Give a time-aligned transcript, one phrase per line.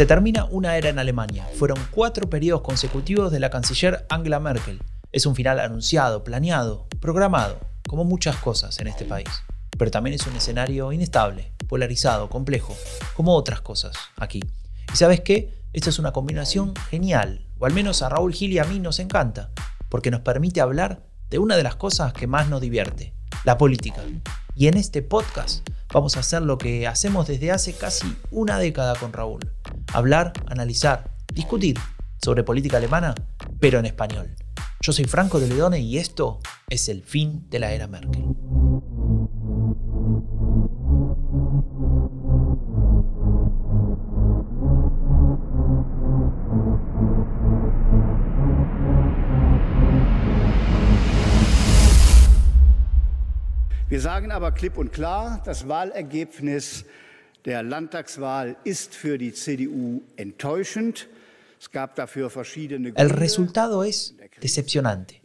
[0.00, 1.46] Se termina una era en Alemania.
[1.58, 4.80] Fueron cuatro periodos consecutivos de la canciller Angela Merkel.
[5.12, 9.28] Es un final anunciado, planeado, programado, como muchas cosas en este país.
[9.76, 12.74] Pero también es un escenario inestable, polarizado, complejo,
[13.14, 14.40] como otras cosas aquí.
[14.90, 15.52] ¿Y sabes qué?
[15.74, 19.00] Esta es una combinación genial, o al menos a Raúl Gil y a mí nos
[19.00, 19.50] encanta,
[19.90, 23.12] porque nos permite hablar de una de las cosas que más nos divierte,
[23.44, 24.00] la política.
[24.54, 28.94] Y en este podcast vamos a hacer lo que hacemos desde hace casi una década
[28.96, 29.40] con Raúl.
[29.92, 31.76] Hablar, analizar, discutir
[32.22, 33.14] sobre política alemana,
[33.58, 34.36] pero en español.
[34.80, 38.24] Yo soy Franco de Ledone y esto es el fin de la era Merkel.
[53.88, 56.84] Wir sagen aber klipp und klar, das Wahlergebnis
[57.44, 61.08] der Landtagswahl ist für die CDU enttäuschend.
[61.58, 65.20] Es gab dafür verschiedene El resultado es decepcionante.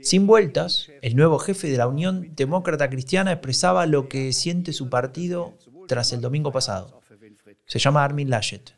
[0.00, 4.88] Sin vueltas, el nuevo jefe de la Unión Demócrata Cristiana expresaba lo que siente su
[4.88, 5.54] partido
[5.86, 7.00] tras el domingo pasado.
[7.66, 8.74] Se llama Armin Laschet.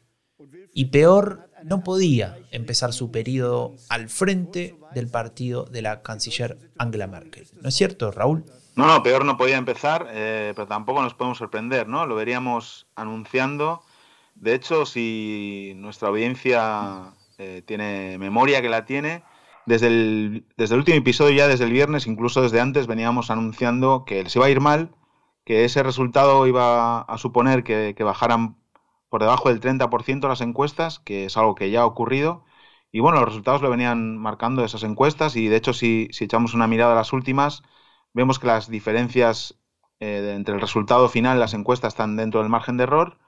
[0.73, 7.07] Y peor no podía empezar su periodo al frente del partido de la canciller Angela
[7.07, 7.47] Merkel.
[7.61, 8.45] ¿No es cierto, Raúl?
[8.77, 12.07] No, no, peor no podía empezar, eh, pero tampoco nos podemos sorprender, ¿no?
[12.07, 13.83] Lo veríamos anunciando.
[14.35, 19.23] De hecho, si nuestra audiencia eh, tiene memoria que la tiene,
[19.67, 24.05] desde el, desde el último episodio, ya desde el viernes, incluso desde antes, veníamos anunciando
[24.07, 24.91] que se iba a ir mal,
[25.45, 28.57] que ese resultado iba a suponer que, bajaran
[29.09, 32.45] por debajo del 30% las encuestas, que es algo que ya ha ocurrido.
[32.93, 36.67] Y bueno, los resultados lo venían marcando esas encuestas y de hecho si echamos una
[36.67, 37.63] mirada a las últimas,
[38.13, 39.55] vemos que las diferencias
[40.01, 43.19] eh, entre el resultado final las encuestas están dentro del margen de error,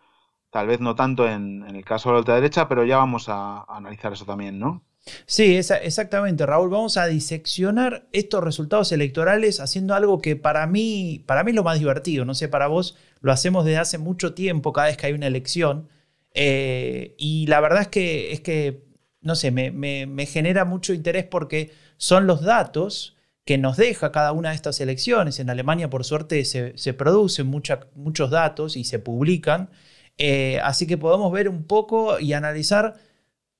[0.50, 4.12] tal vez no tanto en, el caso de la ultraderecha, pero ya vamos a, analizar
[4.12, 4.82] eso también, ¿no?
[5.26, 6.70] Sí, exactamente, Raúl.
[6.70, 11.64] Vamos a diseccionar estos resultados electorales haciendo algo que para mí, para mí es lo
[11.64, 12.24] más divertido.
[12.24, 15.26] No sé, para vos lo hacemos desde hace mucho tiempo, cada vez que hay una
[15.26, 15.88] elección.
[16.34, 18.84] Eh, y la verdad es que, es que
[19.20, 24.32] no sé, me, me genera mucho interés porque son los datos que nos deja cada
[24.32, 25.40] una de estas elecciones.
[25.40, 29.70] En Alemania, por suerte, se, producen muchos datos y se publican.
[30.18, 32.94] Eh, así que podemos ver un poco y analizar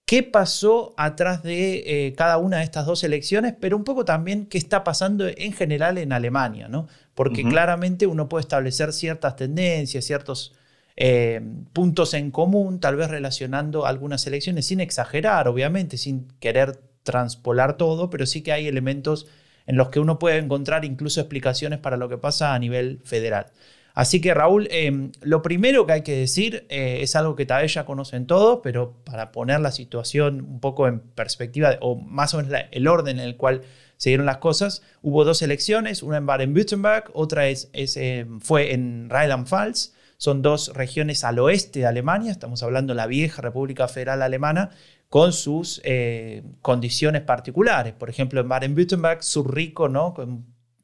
[0.05, 4.47] qué pasó atrás de eh, cada una de estas dos elecciones, pero un poco también
[4.47, 6.87] qué está pasando en general en Alemania, ¿no?
[7.15, 10.55] Porque claramente uno puede establecer ciertas tendencias, ciertos
[10.97, 11.41] eh,
[11.73, 18.11] puntos en común, tal vez relacionando algunas elecciones, sin exagerar, obviamente, sin querer transpolar todo,
[18.11, 19.27] pero sí que hay elementos
[19.67, 23.47] en los que uno puede encontrar incluso explicaciones para lo que pasa a nivel federal.
[23.95, 27.63] Así que Raúl, em, lo primero que hay que decir eh, es algo que tal
[27.63, 32.33] vez ya conocen todos, pero para poner la situación un poco en perspectiva, o más
[32.33, 33.63] o menos el orden en el cual
[33.99, 39.11] se dieron las cosas, hubo dos elecciones, una en Baden-Württemberg, otra es, em, fue en
[39.11, 44.23] Rheinland-Pfalz, son dos regiones al oeste de Alemania, estamos hablando de la vieja República Federal
[44.23, 44.71] Alemana,
[45.13, 47.93] con sus eh, condiciones particulares.
[47.93, 50.15] Por ejemplo, en Baden-Württemberg, rico, ¿no?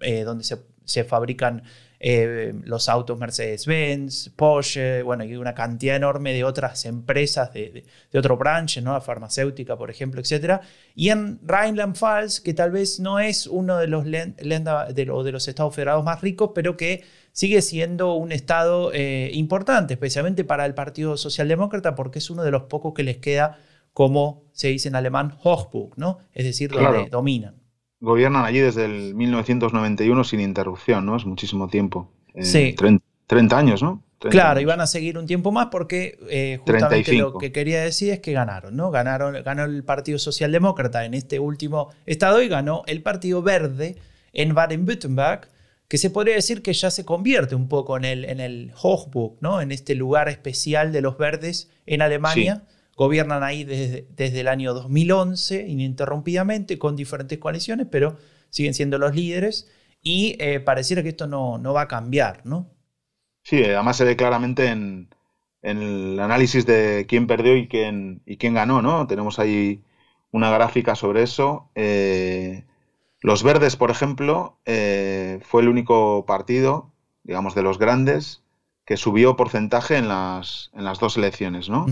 [0.00, 1.62] Eh, donde se, fabrican
[1.99, 8.19] eh, los autos Mercedes-Benz, Porsche, bueno, y una cantidad enorme de otras empresas de, de,
[8.19, 8.93] otro branch, ¿no?
[8.93, 10.60] La farmacéutica, por ejemplo, etc.
[10.95, 15.75] Y en Rheinland-Pfalz, que tal vez no es uno de los, de, de los estados
[15.75, 17.03] federados más ricos, pero que
[17.33, 22.65] sigue siendo un estado importante, especialmente para el Partido Socialdemócrata, porque es uno de los
[22.65, 23.56] pocos que les queda
[23.98, 26.20] como se dice en alemán, Hochburg, ¿no?
[26.32, 27.56] Es decir, donde dominan.
[27.98, 31.16] Gobiernan allí desde el 1991 sin interrupción, ¿no?
[31.16, 32.09] Es muchísimo tiempo.
[32.32, 32.76] Eh, sí.
[33.26, 34.04] 30, años, ¿no?
[34.20, 38.12] claro, y van a seguir un tiempo más porque eh, justamente lo que quería decir
[38.12, 38.92] es que ganaron, ¿no?
[38.92, 43.97] Ganaron, ganó el Partido Socialdemócrata en este último estado y ganó el Partido Verde
[44.32, 45.48] en Baden-Württemberg,
[45.89, 49.39] que se podría decir que ya se convierte un poco en el, en el Hochburg,
[49.41, 49.60] ¿no?
[49.60, 52.62] En este lugar especial de los verdes en Alemania.
[52.98, 58.16] Gobiernan ahí desde, desde, el año 2011 ininterrumpidamente con diferentes coaliciones, pero
[58.50, 59.71] siguen siendo los líderes
[60.03, 62.66] y eh, pareciera que esto no, no, va a cambiar, ¿no?
[63.45, 65.10] Sí, además se ve claramente en,
[65.62, 69.06] el análisis de quién perdió y quién, y quién ganó, ¿no?
[69.06, 69.84] Tenemos ahí
[70.33, 71.71] una gráfica sobre eso.
[71.77, 72.65] Eh,
[73.21, 76.91] los verdes, por ejemplo, eh, fue el único partido,
[77.22, 78.42] digamos, de los grandes
[78.84, 81.86] que subió porcentaje en las, en las dos elecciones, ¿no?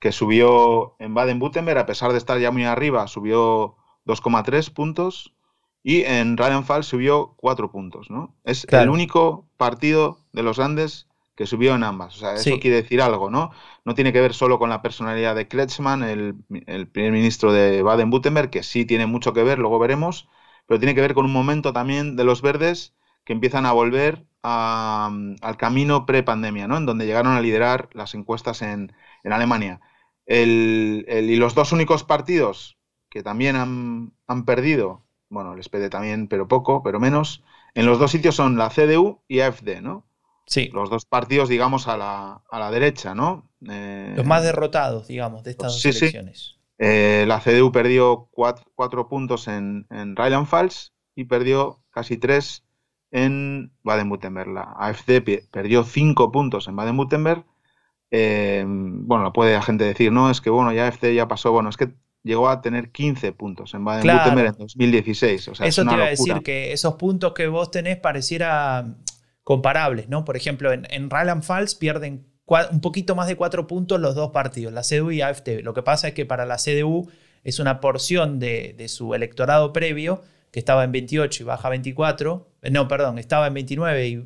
[0.00, 3.76] Que subió en Baden-Württemberg, a pesar de estar ya muy arriba, subió
[4.06, 5.34] 2,3 puntos
[5.82, 8.10] y en Rheinland-Pfalz subió 4 puntos.
[8.10, 8.34] ¿no?
[8.44, 11.06] Es el único partido de los Andes
[11.40, 12.16] que subió en ambas.
[12.16, 13.50] O sea, eso quiere decir algo, ¿no?
[13.86, 16.34] No tiene que ver solo con la personalidad de Kretschmann, el,
[16.88, 20.28] primer ministro de Baden-Württemberg, que sí tiene mucho que ver, luego veremos,
[20.66, 22.94] pero tiene que ver con un momento también de los verdes
[23.24, 26.76] que empiezan a volver al camino pre-pandemia, ¿no?
[26.76, 28.92] En donde llegaron a liderar las encuestas en,
[29.24, 29.80] Alemania.
[30.26, 32.78] Y los dos únicos partidos
[33.10, 37.42] que también han, han perdido, bueno, el SPD también, pero poco, pero menos,
[37.74, 40.06] en los dos sitios son la CDU y AFD, ¿no?
[40.46, 40.70] Sí.
[40.72, 43.48] Los dos partidos, digamos, a la, a la derecha, ¿no?
[43.68, 46.56] Eh, los más derrotados, digamos, de estas dos elecciones.
[46.78, 52.64] Eh, la CDU perdió cuatro, puntos en, en Rheinland-Pfalz y perdió casi tres
[53.10, 54.48] en Baden-Württemberg.
[54.48, 57.44] La AFD perdió cinco puntos en Baden-Württemberg.
[58.10, 61.52] Eh, bueno, lo puede la gente decir, no, es que bueno, ya AFD ya pasó,
[61.52, 61.90] bueno, es que
[62.22, 65.48] llegó a tener 15 puntos en Baden-Württemberg en 2016.
[65.48, 68.96] O sea, Eso te iba a decir que esos puntos que vos tenés pareciera
[69.44, 70.24] comparables, ¿no?
[70.24, 72.30] Por ejemplo, en, en Rheinland-Pfalz pierden
[72.70, 75.62] un poquito más de cuatro puntos los dos partidos, la CDU y AFD.
[75.62, 77.08] Lo que pasa es que para la CDU
[77.44, 82.48] es una porción de, su electorado previo que estaba en 28 y baja a 24.
[82.62, 84.24] Eh, no, perdón, estaba en 29 y.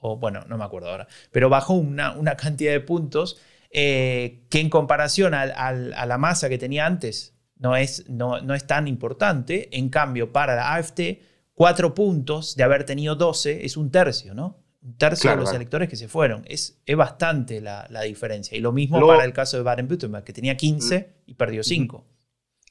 [0.00, 1.06] O bueno, no me acuerdo ahora.
[1.30, 6.58] Pero bajó una, una cantidad de puntos eh, que en comparación a, la masa que
[6.58, 9.68] tenía antes no es, no, no es tan importante.
[9.76, 11.18] En cambio, para la AFD
[11.60, 14.56] cuatro puntos de haber tenido 12 es un tercio, ¿no?
[14.82, 16.42] Un tercio de los electores que se fueron.
[16.48, 18.56] Es, es bastante la, diferencia.
[18.56, 22.02] Y lo mismo para el caso de Baden-Württemberg, que tenía 15 y perdió 5.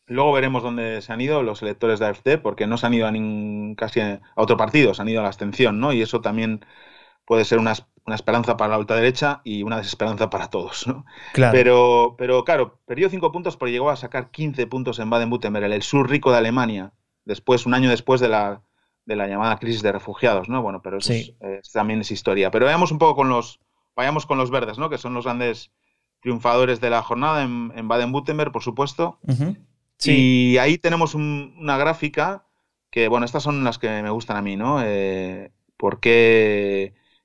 [0.07, 3.05] Luego veremos dónde se han ido los electores de AFD, porque no se han ido
[3.05, 3.13] a
[3.77, 5.93] casi a otro partido, se han ido a la abstención, ¿no?
[5.93, 6.65] Y eso también
[7.29, 7.75] puede ser una,
[8.07, 11.05] esperanza para la ultraderecha y una desesperanza para todos, ¿no?
[11.31, 11.51] Claro.
[11.51, 15.83] Pero, pero claro, perdió 5 puntos, pero llegó a sacar 15 puntos en Baden-Württemberg, el
[15.83, 16.91] sur rico de Alemania,
[17.25, 18.63] después, un año después de la,
[19.05, 20.63] de la llamada crisis de refugiados, ¿no?
[20.63, 21.13] Bueno, pero eso
[21.71, 22.49] también es historia.
[22.49, 23.59] Pero veamos un poco con los,
[23.95, 24.89] vayamos con los verdes, ¿no?
[24.89, 25.69] Que son los grandes
[26.21, 29.19] triunfadores de la jornada en, Baden-Württemberg, por supuesto.
[29.97, 30.53] sí.
[30.53, 32.47] Y ahí tenemos una gráfica
[32.89, 34.81] que, bueno, estas son las que me gustan a mí, ¿no?
[34.83, 35.99] Eh, ¿Por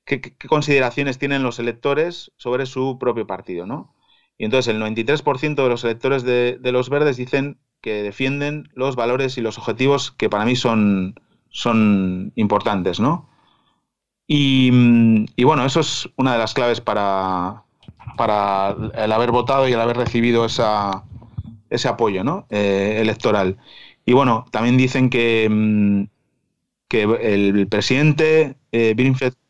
[0.05, 3.95] qué, qué, consideraciones tienen los electores sobre su propio partido, ¿no?
[4.37, 9.37] Y entonces el 93% de los electores de, los verdes dicen que defienden los valores
[9.37, 11.15] y los objetivos que para mí son,
[11.49, 13.29] son importantes, ¿no?
[14.27, 14.71] Y,
[15.43, 17.63] bueno, eso es una de las claves para,
[18.17, 21.03] para el haber votado y el haber recibido esa,
[21.69, 22.47] ese apoyo ¿no?
[22.49, 23.57] Eh, electoral.
[24.03, 26.03] Y bueno, también dicen que, mm,
[26.87, 28.95] que el presidente eh,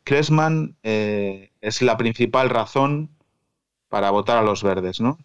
[0.10, 3.10] Winfried eh, es la principal razón
[3.90, 5.18] para votar a los verdes, ¿no?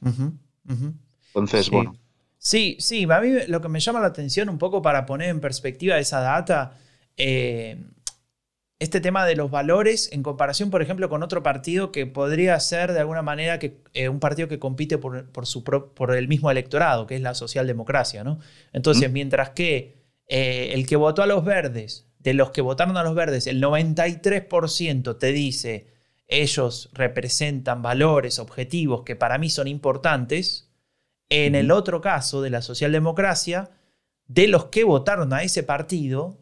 [1.28, 1.96] Entonces, bueno.
[2.38, 5.40] Sí, sí, a mí lo que me llama la atención un poco para poner en
[5.40, 6.78] perspectiva esa data,
[7.18, 7.76] eh,
[8.78, 12.94] este tema de los valores en comparación, por ejemplo, con otro partido que podría ser
[12.94, 17.06] de alguna manera que, eh, un partido que compite por, su por el mismo electorado,
[17.06, 18.24] que es la socialdemocracia.
[18.24, 18.38] ¿no?
[18.72, 23.02] Entonces, mientras que eh, el que votó a los verdes, de los que votaron a
[23.02, 25.88] los verdes, el 93% te dice
[26.30, 30.70] ellos representan valores, objetivos que para mí son importantes,
[31.28, 33.70] en el otro caso de la socialdemocracia,
[34.26, 36.38] de los que votaron a ese partido,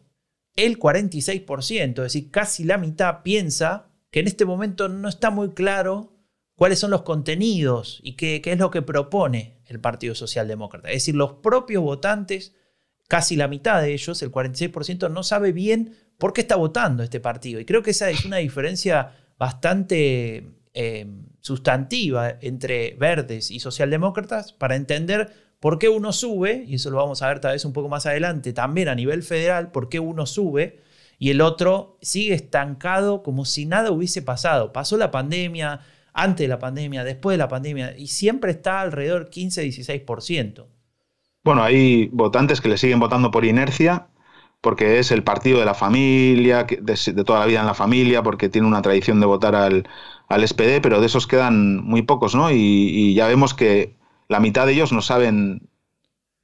[0.55, 5.49] el 46%, es decir, casi la mitad piensa que en este momento no está muy
[5.51, 6.13] claro
[6.55, 10.89] cuáles son los contenidos y qué, es lo que propone el Partido Socialdemócrata.
[10.89, 12.55] Es decir, los propios votantes,
[13.09, 17.19] casi la mitad de ellos, el 46%, no sabe bien por qué está votando este
[17.19, 17.59] partido.
[17.59, 21.07] Y creo que esa es una diferencia bastante eh,
[21.41, 27.23] sustantiva entre verdes y socialdemócratas para entender por qué uno sube, y eso lo vamos
[27.23, 30.25] a ver tal vez un poco más adelante, también a nivel federal, por qué uno
[30.25, 30.79] sube
[31.17, 34.71] y el otro sigue estancado como si nada hubiese pasado.
[34.71, 35.81] Pasó la pandemia,
[36.13, 40.67] antes de la pandemia, después de la pandemia, y siempre está alrededor 15-16%.
[41.49, 44.05] Bueno, hay votantes que le siguen votando por inercia,
[44.61, 48.49] porque es el partido de la familia, de, toda la vida en la familia, porque
[48.49, 49.87] tiene una tradición de votar al,
[50.27, 52.51] al SPD, pero de esos quedan muy pocos, ¿no?
[52.51, 53.95] Y, ya vemos que
[54.27, 55.67] la mitad de ellos no saben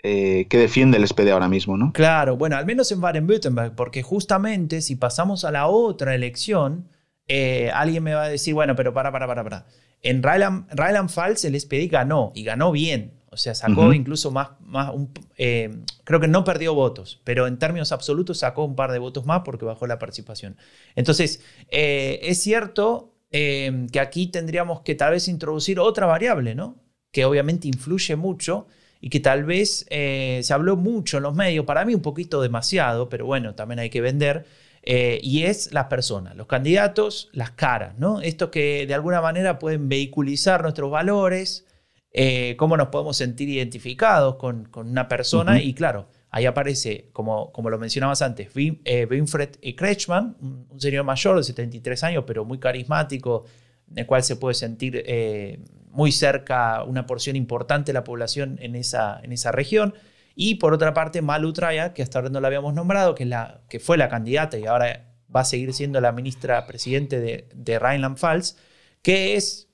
[0.02, 1.94] eh, qué defiende el SPD ahora mismo, ¿no?
[1.94, 6.90] Claro, bueno, al menos en Baden-Württemberg, porque justamente si pasamos a la otra elección,
[7.28, 9.66] eh, alguien me va a decir, bueno, pero para, para, para, para.
[10.02, 13.15] En Rheinland-Pfalz el SPD ganó, y ganó bien.
[13.36, 14.92] O sea, sacó incluso más, más
[15.38, 19.26] eh, creo que no perdió votos, pero en términos absolutos sacó un par de votos
[19.26, 20.58] más porque bajó la participación.
[20.96, 26.78] Entonces, es cierto Em, que aquí tendríamos que tal vez introducir otra variable, ¿no?
[27.12, 28.68] Que obviamente influye mucho
[29.02, 32.42] y que tal vez eh, se habló mucho en los medios, para mí un poquito
[32.42, 34.46] demasiado, pero bueno, también hay que vender,
[34.88, 38.22] Eh, y es las personas, los candidatos, las caras, ¿no?
[38.22, 41.65] Estos que de alguna manera pueden vehiculizar nuestros valores,
[42.18, 45.62] eh, cómo nos podemos sentir identificados con, una persona.
[45.62, 51.36] Y claro, ahí aparece, como, como lo mencionabas antes, eh, Winfred Kretschmann, un, señor mayor
[51.36, 53.44] de 73 años, pero muy carismático,
[53.92, 55.04] en el cual se puede sentir
[55.92, 59.94] muy cerca una porción importante de la población en esa, en esa región.
[60.36, 63.30] Y por otra parte, Malu Traya, que hasta ahora no la habíamos nombrado, que, es
[63.30, 67.50] la, que fue la candidata y ahora va a seguir siendo la ministra presidente de,
[67.54, 68.56] de Rheinland-Pfalz,
[69.02, 69.65] que es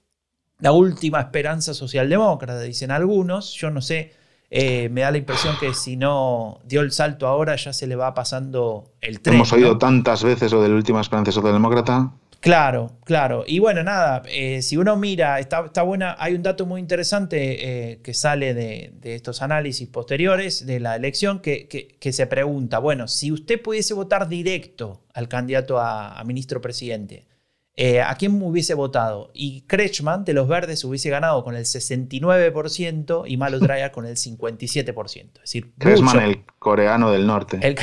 [0.61, 3.53] la última esperanza socialdemócrata, dicen algunos.
[3.53, 4.13] Yo no sé,
[4.49, 7.95] eh, me da la impresión que si no dio el salto ahora, ya se le
[7.95, 9.35] va pasando el tren.
[9.35, 12.11] Hemos oído tantas veces lo de la última esperanza socialdemócrata.
[12.41, 13.43] Claro, claro.
[13.45, 17.91] Y bueno, nada, eh, si uno mira, está, está, buena, hay un dato muy interesante
[17.91, 23.07] eh, que sale de, estos análisis posteriores de la elección que, que, se pregunta, bueno,
[23.07, 27.25] si usted pudiese votar directo al candidato a, ministro presidente,
[27.75, 29.31] eh, ¿a quién hubiese votado?
[29.33, 34.15] Y Kretschmann de los Verdes hubiese ganado con el 69% y Malo Dreyer con el
[34.15, 35.15] 57%.
[35.15, 37.59] Es decir, Kretschmann, el coreano del norte.
[37.61, 37.77] El,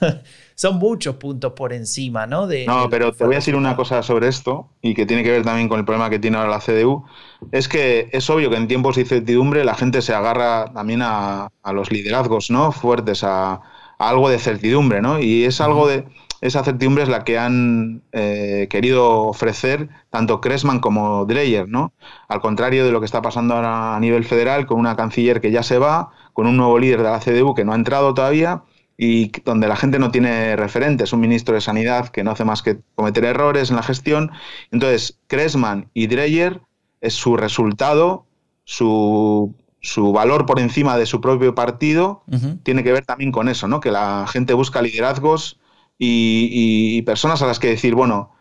[0.54, 2.46] son muchos puntos por encima, ¿no?
[2.46, 5.30] De, no, pero te voy a decir una cosa sobre esto y que tiene que
[5.30, 7.04] ver también con el problema que tiene ahora la CDU.
[7.52, 11.50] Es que es obvio que en tiempos de incertidumbre la gente se agarra también a,
[11.72, 12.72] los liderazgos, ¿no?
[12.72, 13.60] Fuertes, a,
[13.98, 15.20] algo de certidumbre, ¿no?
[15.20, 16.04] Y es algo de
[16.44, 21.94] esa certidumbre es la que han eh, querido ofrecer tanto Kressman como Dreyer, ¿no?
[22.28, 25.50] Al contrario de lo que está pasando ahora a nivel federal, con una canciller que
[25.50, 28.62] ya se va, con un nuevo líder de la CDU que no ha entrado todavía
[28.98, 32.60] y donde la gente no tiene referentes, un ministro de Sanidad que no hace más
[32.60, 34.30] que cometer errores en la gestión.
[34.70, 36.60] Entonces, Kressman y Dreyer
[37.00, 38.26] es su resultado,
[38.64, 42.22] su, su valor por encima de su propio partido,
[42.64, 43.80] tiene que ver también con eso, ¿no?
[43.80, 45.58] que la gente busca liderazgos
[45.98, 48.32] y, personas a las que decir, bueno,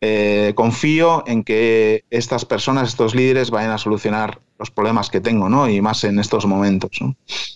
[0.00, 5.48] eh, confío en que estas personas, estos líderes, vayan a solucionar los problemas que tengo,
[5.48, 5.68] ¿no?
[5.68, 6.90] Y más en estos momentos.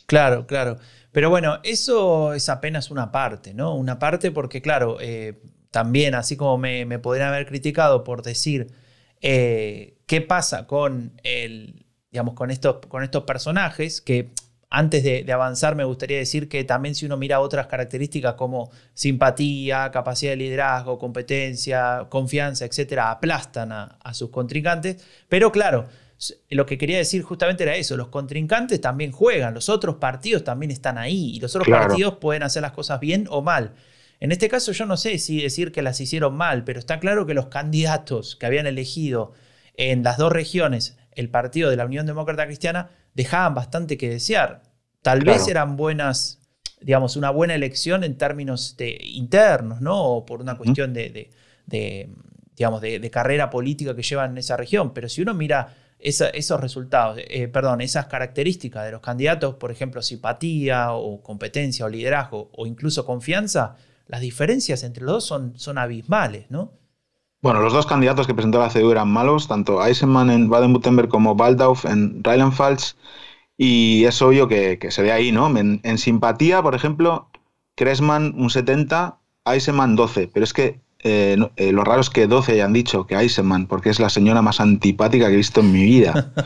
[0.06, 0.78] Claro, claro.
[1.12, 3.75] Pero bueno, eso es apenas una parte, ¿no?
[3.75, 8.68] Una parte porque, claro, eh, también, así como me, podrían haber criticado por decir
[9.22, 14.30] eh, qué pasa con el, digamos, con estos, con estos personajes, que
[14.76, 19.90] antes de, avanzar me gustaría decir que también si uno mira otras características como simpatía,
[19.90, 25.02] capacidad de liderazgo, competencia, confianza, etcétera, aplastan a, a sus contrincantes.
[25.30, 25.87] Pero claro,
[26.50, 30.71] lo que quería decir justamente era eso, los contrincantes también juegan, los otros partidos también
[30.71, 33.73] están ahí y los otros partidos pueden hacer las cosas bien o mal.
[34.21, 37.25] En este caso yo no sé si decir que las hicieron mal, pero está claro
[37.25, 39.33] que los candidatos que habían elegido
[39.78, 44.62] en las dos regiones el partido de la Unión Demócrata Cristiana dejaban bastante que desear.
[45.06, 46.40] Tal vez eran buenas,
[46.80, 50.02] digamos, una buena elección en términos de, internos, ¿no?
[50.02, 51.30] O por una cuestión de,
[52.56, 54.92] digamos, de, carrera política que llevan en esa región.
[54.92, 60.02] Pero si uno mira esos resultados, eh, perdón, esas características de los candidatos, por ejemplo,
[60.02, 63.76] simpatía o competencia o liderazgo o incluso confianza,
[64.08, 66.72] las diferencias entre los dos son, son abismales, ¿no?
[67.42, 71.36] Bueno, los dos candidatos que presentó la CDU eran malos, tanto Eisenman en Baden-Württemberg como
[71.36, 72.96] Baldauf en Rheinland-Pfalz,
[73.58, 75.46] y es obvio que, se ve ahí, ¿no?
[75.56, 77.28] En, simpatía, por ejemplo,
[77.75, 82.52] Kressman un 70, Eisenman 12, pero es que eh, eh, lo raro es que 12
[82.52, 85.84] hayan dicho que Eisenman, porque es la señora más antipática que he visto en mi
[85.84, 86.32] vida.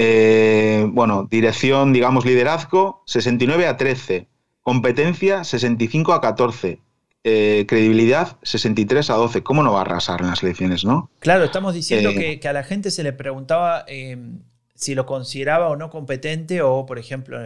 [0.00, 4.28] Eh, bueno, dirección, digamos, liderazgo, 69 a 13.
[4.62, 6.78] Competencia, 65 a 14.
[7.24, 9.42] credibilidad, 63 a 12.
[9.42, 11.10] ¿Cómo no va a arrasar en las elecciones, no?
[11.18, 13.86] Claro, estamos diciendo que, a la gente se le preguntaba
[14.78, 17.38] si lo consideraba o no competente o, por ejemplo,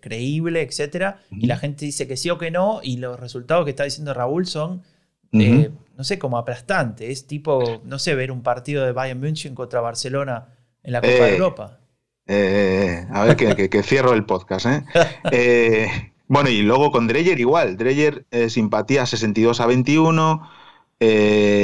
[0.00, 3.70] creíble, etcétera, y la gente dice que sí o que no, y los resultados que
[3.70, 4.82] está diciendo Raúl son
[5.96, 7.10] no sé, como aplastante.
[7.10, 10.48] Es tipo, no sé, ver un partido de Bayern München contra Barcelona
[10.82, 11.78] en la Copa de eh, Europa.
[12.26, 14.66] Eh, a ver, que, cierro el podcast.
[15.32, 16.12] ¿eh?
[16.26, 17.76] bueno, y luego con Dreyer igual.
[17.76, 20.48] Dreyer, simpatía 62 a 21,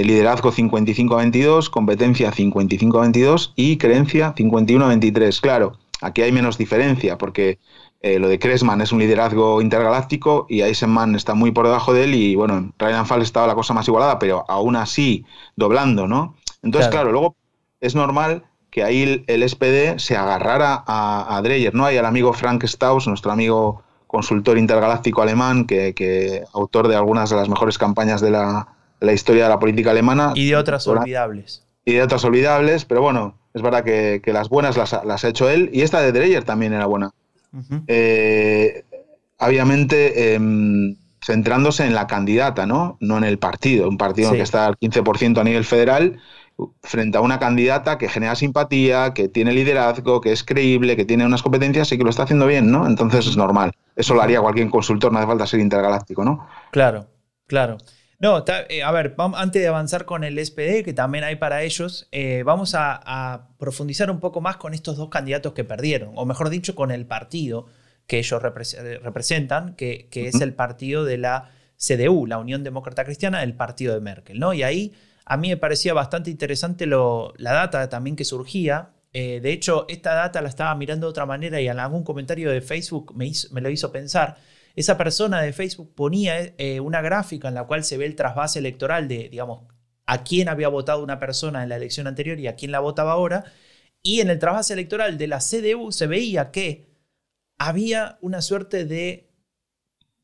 [0.05, 5.41] liderazgo 55 a 22, competencia 55 a 22 y creencia 51 a 23.
[5.41, 7.59] Claro, aquí hay menos diferencia porque
[8.03, 12.05] eh, lo de Kressman es un liderazgo intergaláctico y Eisenman está muy por debajo de
[12.05, 16.35] él y bueno, en Rheinland-Pfalz estaba la cosa más igualada, pero aún así doblando, ¿no?
[16.63, 17.37] Entonces, claro, luego
[17.81, 21.85] es normal que ahí el, SPD se agarrara a, a, Dreyer, ¿no?
[21.85, 27.37] Hay al amigo Frank Staus, nuestro amigo consultor intergaláctico alemán, que, autor de algunas de
[27.37, 28.69] las mejores campañas de la,
[29.13, 30.33] historia de la política alemana.
[30.35, 31.67] Y de otras olvidables.
[31.85, 35.49] Y de otras olvidables, pero bueno, es verdad que, las buenas las, las, ha hecho
[35.49, 35.71] él.
[35.73, 37.11] Y esta de Dreyer también era buena.
[37.87, 38.85] Eh,
[39.39, 42.97] obviamente, em, centrándose en la candidata, ¿no?
[43.01, 43.89] No en el partido.
[43.89, 46.21] Un partido que está al 15% a nivel federal
[46.83, 51.25] frente a una candidata que genera simpatía, que tiene liderazgo, que es creíble, que tiene
[51.25, 52.87] unas competencias y que lo está haciendo bien, ¿no?
[52.87, 53.73] Entonces es normal.
[53.97, 56.47] Eso lo haría cualquier consultor, no hace falta ser intergaláctico, ¿no?
[56.71, 57.07] Claro,
[57.47, 57.79] claro.
[58.21, 62.07] No, eh, a ver, antes de avanzar con el SPD, que también hay para ellos,
[62.13, 66.51] eh, vamos a, profundizar un poco más con estos dos candidatos que perdieron, o mejor
[66.51, 67.67] dicho, con el partido
[68.07, 73.55] que ellos representan, que, es el partido de la CDU, la Unión Demócrata Cristiana, el
[73.55, 74.53] partido de Merkel, ¿no?
[74.53, 74.93] Y ahí
[75.25, 78.91] a mí me parecía bastante interesante la data también que surgía.
[79.15, 82.51] Eh, de hecho, esta data la estaba mirando de otra manera y en algún comentario
[82.51, 84.37] de Facebook me, me lo hizo pensar.
[84.77, 88.59] Esa persona de Facebook ponía eh, una gráfica en la cual se ve el trasvase
[88.59, 89.63] electoral de, digamos,
[90.07, 93.13] a quién había votado una persona en la elección anterior y a quién la votaba
[93.13, 93.45] ahora.
[94.03, 96.89] Y en el trasvase electoral de la CDU se veía que
[97.59, 99.31] había una suerte de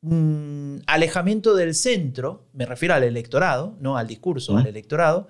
[0.09, 5.29] Mm, alejamiento del centro, me refiero al electorado, no al discurso, al electorado,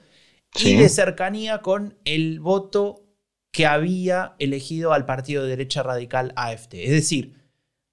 [0.54, 3.06] y de cercanía con el voto
[3.52, 6.75] que había elegido al partido de derecha radical AFD.
[6.85, 7.45] Es decir,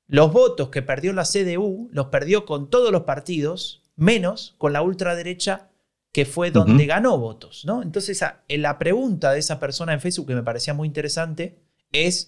[0.07, 4.81] los votos que perdió la CDU los perdió con todos los partidos, menos con la
[4.81, 5.69] ultraderecha
[6.11, 7.65] que fue donde ganó votos.
[7.65, 7.81] ¿no?
[7.81, 11.59] Entonces, la pregunta de esa persona en Facebook que me parecía muy interesante
[11.91, 12.27] es,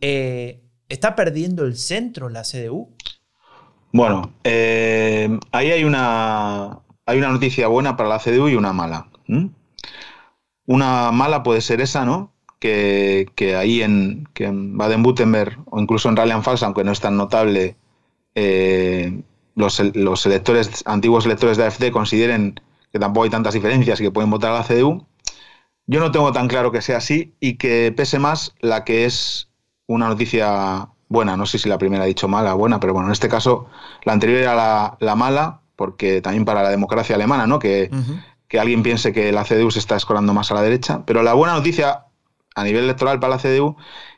[0.00, 2.94] eh, ¿está perdiendo el centro la CDU?
[3.92, 9.10] Bueno, eh, ahí hay una, hay una noticia buena para la CDU y una mala.
[10.66, 12.32] Una mala puede ser esa, ¿no?
[12.58, 17.76] Que, ahí en, Baden-Württemberg o incluso en Rheinland-Pfalz, aunque no es tan notable,
[18.34, 19.22] eh,
[19.54, 19.80] los,
[20.26, 22.60] electores, antiguos electores de AFD consideren
[22.92, 25.06] que tampoco hay tantas diferencias y que pueden votar a la CDU.
[25.86, 29.48] Yo no tengo tan claro que sea así y que pese más la que es
[29.86, 31.36] una noticia buena.
[31.36, 33.66] No sé si la primera ha dicho mala o buena, pero bueno, en este caso
[34.04, 37.58] la anterior era la, mala, porque también para la democracia alemana, ¿no?
[37.58, 37.90] Que,
[38.48, 41.04] que, alguien piense que la CDU se está escorando más a la derecha.
[41.06, 42.05] Pero la buena noticia
[42.56, 43.76] a nivel electoral para la CDU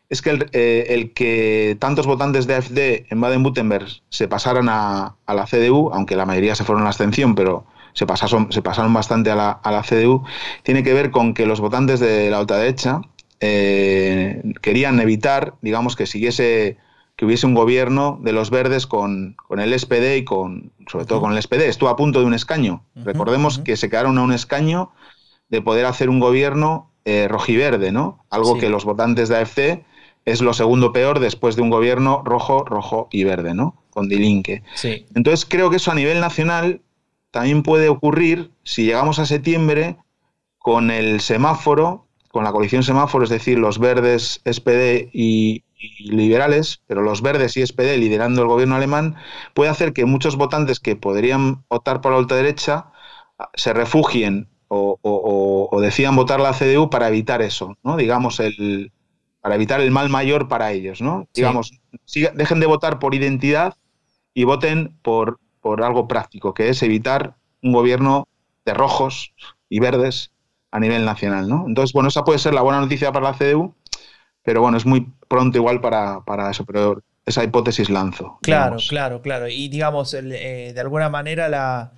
[0.09, 5.45] es que el, eh, que tantos votantes de AfD en Baden-Württemberg se pasaran a, la
[5.45, 9.31] CDU, aunque la mayoría se fueron a la abstención, pero se pasaron, se pasaron bastante
[9.31, 10.25] a la, a la CDU,
[10.63, 13.03] tiene que ver con que los votantes de la ultraderecha
[13.41, 16.79] eh, querían evitar, digamos, que siguiese
[17.17, 21.33] que hubiese un gobierno de los verdes con, el SPD y con, sobre todo con
[21.33, 21.63] el SPD.
[21.63, 22.85] Estuvo a punto de un escaño.
[22.95, 24.93] Recordemos que se quedaron a un escaño
[25.49, 28.25] de poder hacer un gobierno eh, rojiverde, ¿no?
[28.31, 29.85] Algo que los votantes de AFC
[30.25, 33.83] es lo segundo peor después de un gobierno rojo, rojo y verde, ¿no?
[33.91, 34.63] Con Dilinque.
[34.75, 35.07] Sí.
[35.15, 36.83] Entonces creo que eso a nivel nacional
[37.31, 39.97] también puede ocurrir si llegamos a septiembre
[40.59, 45.65] con el semáforo con la coalición semáforo, es decir, los verdes, SPD y,
[46.01, 49.17] liberales, pero los verdes y SPD liderando el gobierno alemán,
[49.55, 52.93] puede hacer que muchos votantes que podrían votar por la ultraderecha
[53.55, 57.97] se refugien o, decidan votar la CDU para evitar eso, ¿no?
[57.97, 58.93] Digamos, el,
[59.41, 61.27] para evitar el mal mayor para ellos, ¿no?
[61.35, 61.73] Digamos,
[62.35, 63.75] dejen de votar por identidad
[64.35, 68.29] y voten por, por algo práctico, que es evitar un gobierno
[68.65, 69.33] de rojos
[69.69, 70.31] y verdes
[70.71, 71.65] a nivel nacional, ¿no?
[71.67, 73.75] Entonces, bueno, esa puede ser la buena noticia para la CDU,
[74.43, 78.39] pero bueno, es muy pronto igual para, eso, pero esa hipótesis lanzo.
[78.43, 79.49] Claro, claro, claro.
[79.49, 81.93] Y digamos, eh, de alguna manera la,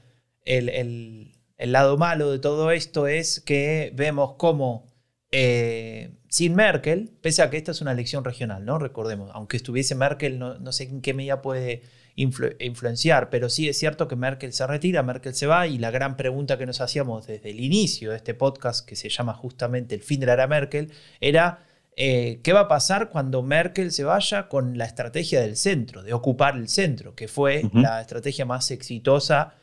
[0.44, 1.32] el,
[1.66, 4.86] lado malo de todo esto es que vemos cómo
[5.32, 8.78] eh, sin Merkel, pese a que esta es una elección regional, ¿no?
[8.78, 11.82] Recordemos, aunque estuviese Merkel, no, no sé en qué medida puede
[12.16, 16.16] influenciar, pero sí es cierto que Merkel se retira, Merkel se va y la gran
[16.16, 20.02] pregunta que nos hacíamos desde el inicio de este podcast, que se llama justamente El
[20.02, 21.64] fin de la era Merkel, era
[21.96, 26.12] eh, qué va a pasar cuando Merkel se vaya con la estrategia del centro, de
[26.12, 29.54] ocupar el centro, que fue la estrategia más exitosa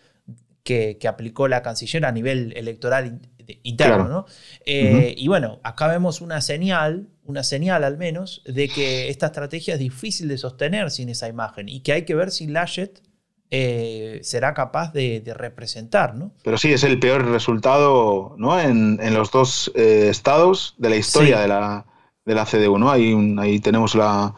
[0.67, 3.21] que, que, aplicó la canciller a nivel electoral
[3.63, 4.07] interno.
[4.07, 4.25] ¿no?
[4.65, 9.75] Eh, y bueno, acá vemos una señal, una señal al menos, de que esta estrategia
[9.75, 13.01] es difícil de sostener sin esa imagen y que hay que ver si Laschet
[13.49, 16.15] eh, será capaz de, representar.
[16.15, 16.33] ¿no?
[16.43, 18.59] Pero sí, es el peor resultado ¿no?
[18.59, 21.85] en, los dos eh, estados de la historia de, la,
[22.25, 22.77] de la CDU.
[22.77, 22.91] ¿no?
[22.91, 24.35] Ahí, ahí tenemos la,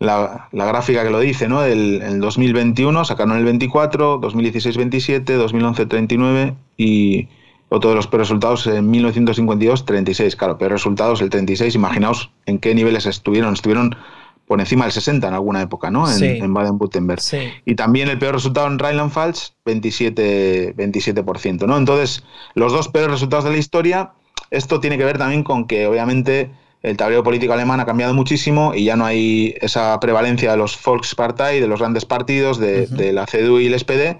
[0.00, 1.62] la, gráfica que lo dice, ¿no?
[1.62, 7.28] El, el 2021 sacaron el 24, 2016 27, 2011 39 y,
[7.70, 10.34] otro de los peores resultados en 1952, 36.
[10.34, 11.76] Claro, peores resultados el 36.
[11.76, 13.54] Imaginaos en qué niveles estuvieron.
[13.54, 13.96] Estuvieron
[14.48, 16.10] por encima del 60 en alguna época, ¿no?
[16.10, 17.20] En, Baden-Württemberg.
[17.64, 21.78] Y también el peor resultado en Rheinland-Pfalz, 27%, 27%, ¿no?
[21.78, 24.10] Entonces, los dos peores resultados de la historia,
[24.50, 26.50] esto tiene que ver también con que, obviamente,
[26.82, 30.78] el tablero político alemán ha cambiado muchísimo y ya no hay esa prevalencia de los
[30.82, 34.18] Volkspartei, de los grandes partidos, de, la CDU y el SPD.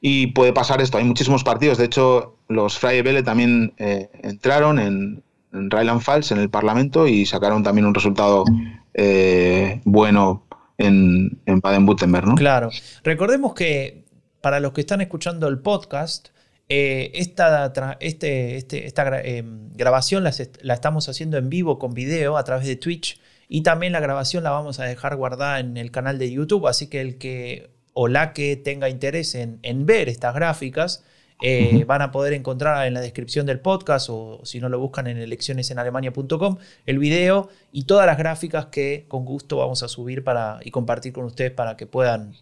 [0.00, 1.78] Y puede pasar esto, hay muchísimos partidos.
[1.78, 5.22] De hecho, los Freie Welle también eh, entraron en,
[5.54, 8.44] en Rheinland-Pfalz, en el Parlamento, y sacaron también un resultado
[8.92, 10.44] eh, bueno
[10.76, 12.26] en, en Baden-Württemberg.
[12.26, 12.34] ¿no?
[12.34, 12.70] Claro.
[13.02, 14.04] Recordemos que
[14.42, 16.28] para los que están escuchando el podcast,
[16.68, 22.44] eh, esta, este, este, esta eh, grabación la, estamos haciendo en vivo con video a
[22.44, 26.18] través de Twitch y también la grabación la vamos a dejar guardada en el canal
[26.18, 31.04] de YouTube, así que el que o la que tenga interés en, ver estas gráficas
[31.42, 35.06] eh, van a poder encontrar en la descripción del podcast o si no lo buscan
[35.06, 40.60] en eleccionesenalemania.com el video y todas las gráficas que con gusto vamos a subir para,
[40.64, 42.34] y compartir con ustedes para que puedan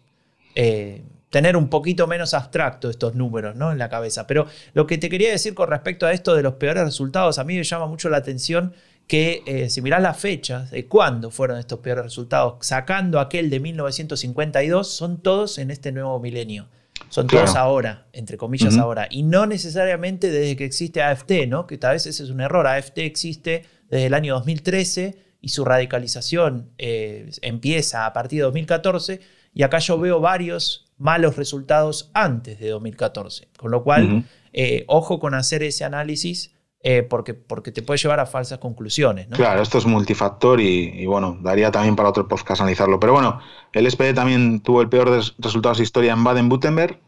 [1.33, 3.71] tener un poquito menos abstracto estos números ¿no?
[3.71, 4.27] en la cabeza.
[4.27, 7.43] Pero lo que te quería decir con respecto a esto de los peores resultados, a
[7.43, 8.75] mí me llama mucho la atención
[9.07, 13.59] que eh, si mirás las fechas de cuándo fueron estos peores resultados, sacando aquel de
[13.59, 16.67] 1952, son todos en este nuevo milenio.
[17.09, 19.07] Son todos ahora, entre comillas ahora.
[19.09, 21.65] Y no necesariamente desde que existe AFT, ¿no?
[21.65, 22.67] que tal vez ese es un error.
[22.67, 29.19] AFT existe desde el año 2013 y su radicalización eh, empieza a partir de 2014.
[29.55, 33.49] Y acá yo veo varios malos resultados antes de 2014.
[33.57, 36.53] Con lo cual, eh, ojo con hacer ese análisis
[36.85, 39.27] eh, porque, porque te puede llevar a falsas conclusiones.
[39.27, 42.99] Claro, esto es multifactor y, bueno, daría también para otro podcast analizarlo.
[42.99, 43.39] Pero bueno,
[43.71, 46.99] el SPD también tuvo el peor de resultados de historia en Baden-Württemberg,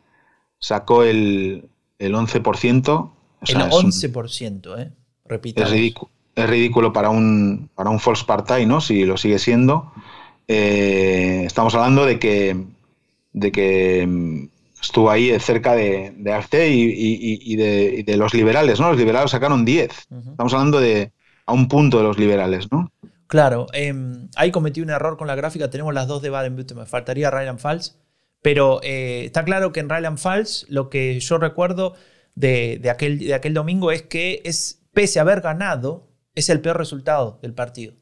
[0.59, 1.67] sacó el,
[1.99, 3.11] el 11%.
[3.47, 4.91] el 11%, ¿eh?
[5.25, 5.61] Repito.
[5.61, 8.79] Es ridículo, es ridículo para un, para un Volkspartei, ¿no?
[8.79, 9.91] Si lo sigue siendo.
[10.47, 12.65] Eh, estamos hablando de que
[13.35, 14.47] de que mm,
[14.81, 18.89] estuvo ahí cerca de, de AFT y, de, los liberales, ¿no?
[18.89, 19.91] Los liberales sacaron 10.
[20.31, 21.11] Estamos hablando de
[21.45, 22.91] a un punto de los liberales, ¿no?
[23.27, 26.89] Claro, em, ahí cometí un error con la gráfica, tenemos las dos de Baden-Württemberg, me
[26.89, 27.97] faltaría Rheinland-Pfalz,
[28.41, 31.95] pero eh, está claro que en Rheinland-Pfalz lo que yo recuerdo
[32.35, 36.77] de, aquel, de aquel domingo es que es, pese a haber ganado, es el peor
[36.77, 37.95] resultado del partido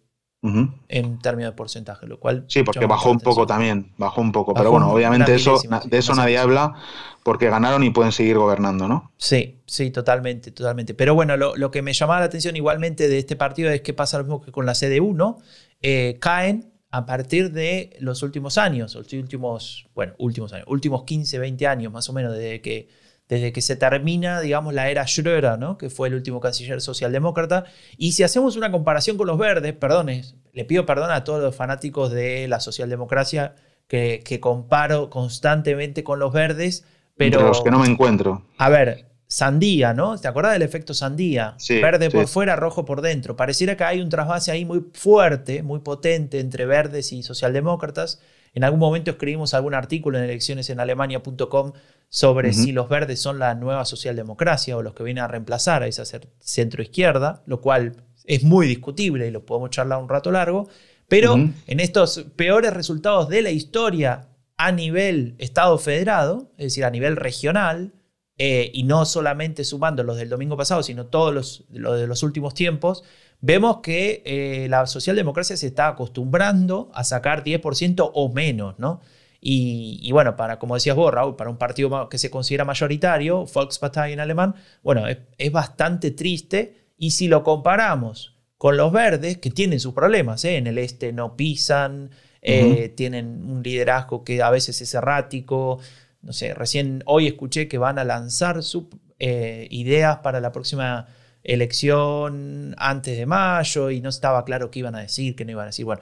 [0.89, 2.43] en términos de porcentaje, lo cual...
[2.49, 6.13] Sí, porque bajó un poco también, bajó un poco, pero bueno, obviamente eso, de eso
[6.15, 6.75] nadie habla
[7.23, 9.12] porque ganaron y pueden seguir gobernando, ¿no?
[9.17, 10.93] Sí, sí, totalmente, totalmente.
[10.93, 14.17] Pero bueno, lo, que me llamaba la atención igualmente de este partido es que pasa
[14.17, 15.38] lo mismo que con la CDU, ¿no?
[15.82, 21.39] Eh, caen a partir de los últimos años, los últimos, bueno, últimos años, últimos 15,
[21.39, 22.89] 20 años más o menos, desde que
[23.29, 25.77] desde que se termina, digamos, la era Schröder, ¿no?
[25.77, 27.65] que fue el último canciller socialdemócrata.
[27.97, 31.55] Y si hacemos una comparación con los verdes, perdones, le pido perdón a todos los
[31.55, 33.55] fanáticos de la socialdemocracia
[33.88, 37.41] que, que comparo constantemente con los verdes, pero...
[37.41, 38.45] los que no me encuentro.
[38.57, 40.17] A ver, sandía, ¿no?
[40.19, 41.55] ¿Te acuerdas del efecto sandía?
[41.67, 43.36] Verde por fuera, rojo por dentro.
[43.36, 48.21] Pareciera que hay un trasvase ahí muy fuerte, muy potente entre verdes y socialdemócratas.
[48.53, 51.73] En algún momento escribimos algún artículo en eleccionesenalemania.com
[52.13, 55.88] sobre si los verdes son la nueva socialdemocracia o los que vienen a reemplazar a
[55.88, 56.04] esa
[56.39, 60.69] centroizquierda, lo cual es muy discutible y lo podemos charlar un rato largo,
[61.08, 66.91] pero en estos peores resultados de la historia a nivel Estado federado, es decir, a
[66.91, 67.95] nivel regional,
[68.38, 72.54] eh, y no solamente sumando los del domingo pasado, sino todos los, de los últimos
[72.54, 73.04] tiempos,
[73.41, 79.02] vemos que eh, la socialdemocracia se está acostumbrando a sacar 10% o menos, ¿no?
[79.45, 84.13] Y, bueno, para, como decías vos, Raúl, para un partido que se considera mayoritario, Volkspartei
[84.13, 86.93] en alemán, bueno, es, bastante triste.
[86.97, 90.56] Y si lo comparamos con los verdes, que tienen sus problemas, ¿eh?
[90.56, 95.79] en el este no pisan, eh, tienen un liderazgo que a veces es errático.
[96.21, 98.86] No sé, recién hoy escuché que van a lanzar sus
[99.19, 101.08] eh, ideas para la próxima
[101.43, 105.63] elección antes de mayo y no estaba claro qué iban a decir, qué no iban
[105.63, 105.84] a decir.
[105.84, 106.01] Bueno,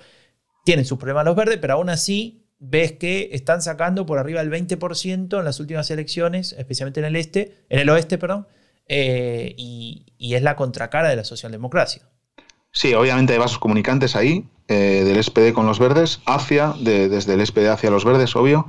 [0.63, 4.51] tienen sus problemas los verdes, pero aún así ves que están sacando por arriba del
[4.51, 8.47] 20% en las últimas elecciones, especialmente en el este, en el oeste, perdón,
[8.87, 12.03] eh, y, es la contracara de la socialdemocracia.
[12.71, 17.45] Sí, obviamente hay vasos comunicantes ahí, eh, del SPD con los verdes, hacia, desde el
[17.45, 18.67] SPD hacia los verdes, obvio.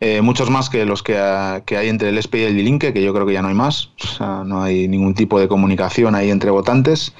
[0.00, 3.12] Eh, muchos más que los que, hay entre el SPD y el Dilinque, que yo
[3.12, 3.90] creo que ya no hay más.
[4.02, 7.14] O sea, no hay ningún tipo de comunicación ahí entre votantes.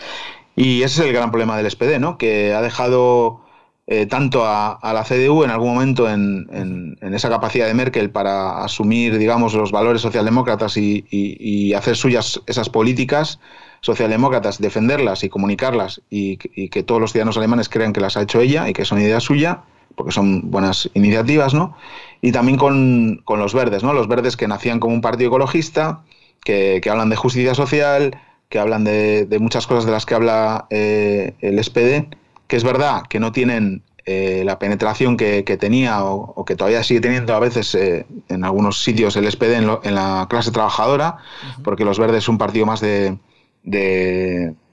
[0.57, 2.17] Y ese es el gran problema del SPD, ¿no?
[2.17, 3.44] Que ha dejado
[3.87, 9.19] eh, tanto a, la CDU en algún momento en, esa capacidad de Merkel para asumir,
[9.19, 13.41] digamos, los valores socialdemócratas y, hacer suyas esas políticas
[13.81, 18.41] socialdemócratas, defenderlas y comunicarlas y, que todos los ciudadanos alemanes crean que las ha hecho
[18.41, 19.59] ella y que son ideas suyas,
[19.95, 21.77] porque son buenas iniciativas, ¿no?
[22.23, 23.93] Y también con, los verdes, ¿no?
[23.93, 26.03] Los verdes que nacían como un partido ecologista,
[26.43, 28.19] que, que hablan de justicia social,
[28.49, 32.07] que hablan de, muchas cosas de las que habla eh, el SPD,
[32.47, 37.01] que es verdad que no tienen eh, la penetración que, tenía o, que todavía sigue
[37.01, 41.17] teniendo a veces eh, en algunos sitios el SPD en, la clase trabajadora,
[41.63, 43.17] porque los verdes es un partido más de,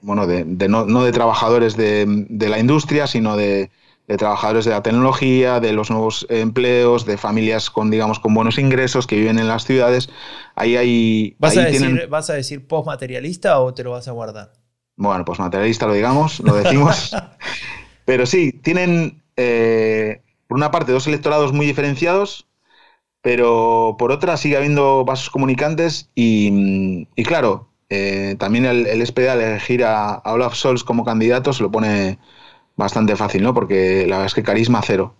[0.02, 3.70] bueno, de, no, de trabajadores de, la industria, sino de,
[4.18, 9.06] trabajadores de la tecnología, de los nuevos empleos, de familias con, digamos, con buenos ingresos
[9.06, 10.10] que viven en las ciudades.
[10.56, 11.36] Ahí hay.
[11.38, 14.61] ¿Vas, a, decir, ¿vas a decir postmaterialista o te lo vas a guardar?
[14.96, 17.16] Bueno, postmaterialista lo digamos, lo decimos.
[18.04, 22.46] Pero sí, tienen eh, por una parte dos electorados muy diferenciados,
[23.22, 29.40] pero por otra sigue habiendo vasos comunicantes y, claro, eh, también el, el SPD al
[29.40, 32.18] elegir a, Olaf Scholz como candidato se lo pone
[32.76, 33.54] bastante fácil, ¿no?
[33.54, 35.14] Porque la verdad es que carisma cero.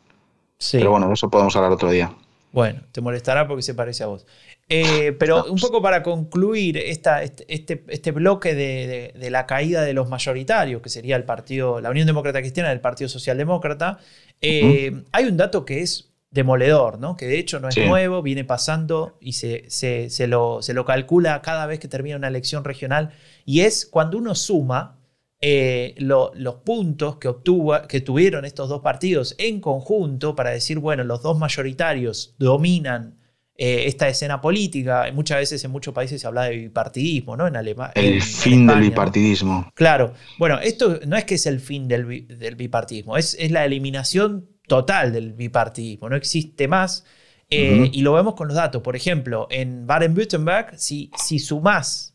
[0.59, 0.79] Sí.
[0.79, 2.13] Pero bueno, eso podemos hablar otro día.
[2.53, 4.27] Bueno, te molestará porque se parece a vos.
[4.69, 9.95] Eh, pero un poco para concluir esta, este, este, este bloque de, la caída de
[9.95, 13.99] los mayoritarios, que sería el partido, la Unión Demócrata Cristiana del Partido Socialdemócrata,
[14.41, 17.17] eh, hay un dato que es demoledor, ¿no?
[17.17, 21.43] que de hecho no es nuevo, viene pasando y se, se, lo, se, lo, calcula
[21.43, 23.11] cada vez que termina una elección regional,
[23.45, 24.99] y es cuando uno suma
[25.45, 31.03] eh, los puntos que, obtuvo, que tuvieron estos dos partidos en conjunto para decir, bueno,
[31.03, 33.19] los dos mayoritarios dominan
[33.57, 35.11] eh, esta escena política.
[35.13, 37.49] Muchas veces en muchos países se habla de bipartidismo, ¿no?
[37.49, 37.93] En Alemania.
[37.97, 39.69] El fin del bipartidismo.
[39.75, 40.15] Claro.
[40.39, 45.13] Bueno, esto no es que es el fin del, bipartidismo, es, es, la eliminación total
[45.13, 46.09] del bipartidismo.
[46.09, 47.05] No existe más.
[47.51, 48.81] Eh, y lo vemos con los datos.
[48.81, 52.12] Por ejemplo, en Baden-Württemberg, si, si sumás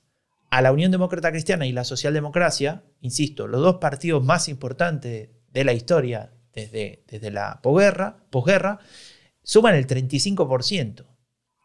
[0.50, 5.64] a la Unión Demócrata Cristiana y la Socialdemocracia, insisto, los dos partidos más importantes de
[5.64, 8.80] la historia desde, desde la posguerra, posguerra,
[9.44, 11.06] suman el 35%.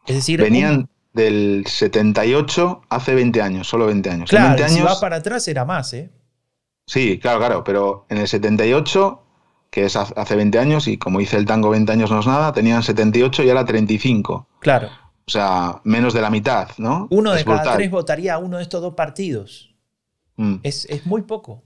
[0.05, 4.29] Es decir, venían del 78 hace 20 años, solo 20 años.
[4.29, 6.11] Claro, 20 años, si va para atrás era más, ¿eh?
[6.85, 9.23] Sí, claro, claro, pero en el 78,
[9.69, 12.51] que es hace 20 años, y como dice el tango 20 años no es nada,
[12.51, 14.49] tenían 78 y ahora 35.
[14.59, 14.89] Claro.
[15.25, 17.07] O sea, menos de la mitad, ¿no?
[17.09, 19.73] Uno de cada tres votaría a uno de estos dos partidos.
[20.35, 20.55] Mm.
[20.63, 21.63] Es, muy poco.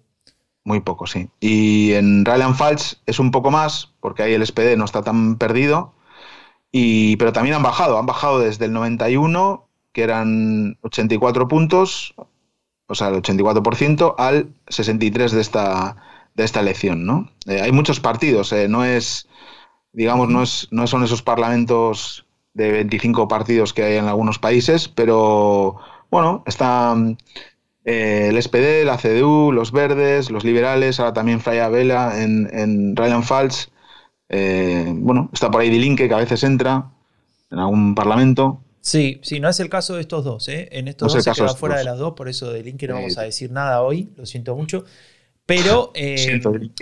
[0.64, 1.30] Muy poco, sí.
[1.40, 5.94] Y en Rheinland-Pfalz es un poco más, porque ahí el SPD no está tan perdido,
[7.18, 12.14] pero también han bajado, han bajado desde el 91, que eran 84 puntos,
[12.88, 15.98] o sea, el 84%, al 63 de esta,
[16.36, 17.32] de esta elección, ¿no?
[17.48, 19.28] Eh, hay muchos partidos, eh, no es,
[19.92, 22.27] digamos, no, es, no son esos parlamentos
[22.58, 25.78] de 25 partidos que hay en algunos países, pero
[26.10, 27.18] bueno, están
[27.86, 32.96] eh, el SPD, la CDU, los verdes, los liberales, ahora también Freya Vela en, en
[32.96, 33.70] Rheinland-Pfalz,
[34.30, 36.90] eh, bueno, está por ahí Dilinque, que a veces entra
[37.52, 38.62] en algún parlamento.
[38.82, 40.50] Sí, sí, no es el caso de estos dos.
[40.50, 40.68] ¿eh?
[40.72, 43.18] En estos dos se queda fuera de las dos, por eso de Dilinque no vamos
[43.20, 44.84] a decir nada hoy, lo siento mucho.
[45.46, 46.42] Pero, eh,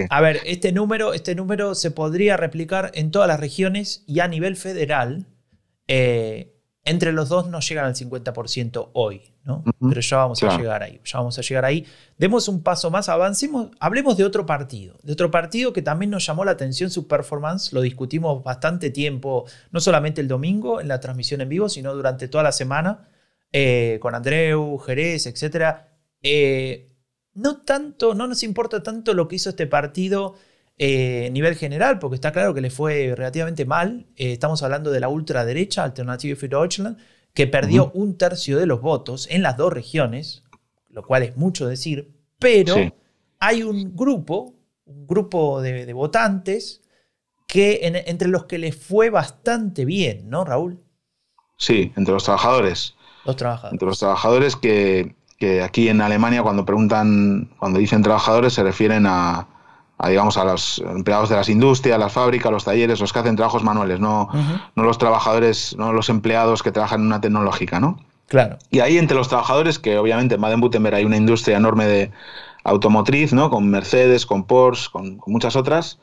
[0.10, 4.28] a ver, este número, este número se podría replicar en todas las regiones y a
[4.28, 5.26] nivel federal.
[5.88, 9.22] Entre los dos no llegan al 50% hoy.
[9.80, 11.86] Pero ya vamos a llegar ahí, ya vamos a llegar ahí.
[12.18, 16.26] Demos un paso más, avancemos, hablemos de otro partido, de otro partido que también nos
[16.26, 21.00] llamó la atención su performance, lo discutimos bastante tiempo, no solamente el domingo en la
[21.00, 23.08] transmisión en vivo, sino durante toda la semana,
[23.52, 25.76] eh, con Andreu, Jerez, etc.
[26.24, 26.92] Eh,
[27.36, 30.36] no tanto, no nos importa tanto lo que hizo este partido
[30.78, 34.08] eh, nivel general, porque está claro que le fue relativamente mal.
[34.16, 36.98] estamos hablando de la ultraderecha, Alternative für Deutschland,
[37.34, 40.44] que perdió un tercio de los votos en las dos regiones,
[40.90, 42.76] lo cual es mucho decir, pero
[43.40, 44.54] hay un grupo,
[44.86, 46.82] un grupo de, votantes
[47.48, 50.80] que entre los que les fue bastante bien, ¿no, Raúl?
[51.58, 52.96] Sí, entre los trabajadores.
[53.26, 53.74] Los trabajadores.
[53.74, 59.06] Entre los trabajadores que, que aquí en Alemania cuando preguntan, cuando dicen trabajadores se refieren
[59.08, 59.55] a,
[59.98, 63.36] a, digamos, a los empleados de las industrias, las fábricas, los talleres, los que hacen
[63.36, 64.30] trabajos manuales, no,
[64.76, 68.00] no los trabajadores, no los empleados que trabajan en una tecnológica, ¿no?
[68.28, 68.58] Claro.
[68.72, 72.12] Y ahí entre los trabajadores, que obviamente en Baden-Württemberg hay una industria enorme de
[72.64, 73.50] automotriz, ¿no?
[73.50, 76.00] Con Mercedes, con Porsche, con, muchas otras,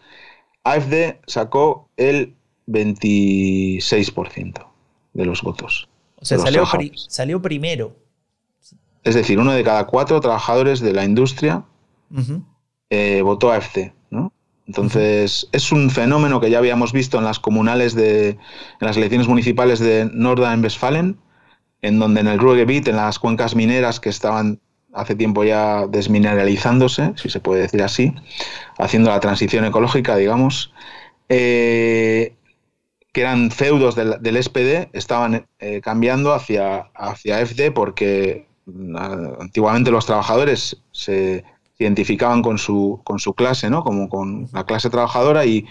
[0.65, 2.35] AFD sacó el
[2.69, 4.67] 26%
[5.13, 5.89] de los votos.
[6.17, 6.65] O sea, salió,
[7.09, 7.97] salió, primero.
[9.03, 11.65] Es decir, uno de cada cuatro trabajadores de la industria
[12.93, 13.95] eh, votó AFC.
[14.11, 14.35] ¿no?
[14.67, 18.39] Entonces, es un fenómeno que ya habíamos visto en las comunales de, en
[18.81, 21.17] las elecciones municipales de Nordrhein-Westfalen,
[21.81, 24.61] en donde en el Ruhrgebiet, en las cuencas mineras que estaban
[24.93, 28.15] hace tiempo ya desmineralizándose, si se puede decir así,
[28.79, 30.75] haciendo la transición ecológica, digamos,
[31.31, 32.37] eh,
[33.15, 38.49] que eran feudos del, SPD, estaban eh, cambiando hacia, hacia FD porque
[39.41, 41.43] antiguamente los trabajadores se
[41.79, 43.83] identificaban con su, con su clase, ¿no?
[43.83, 45.67] como con la clase trabajadora y,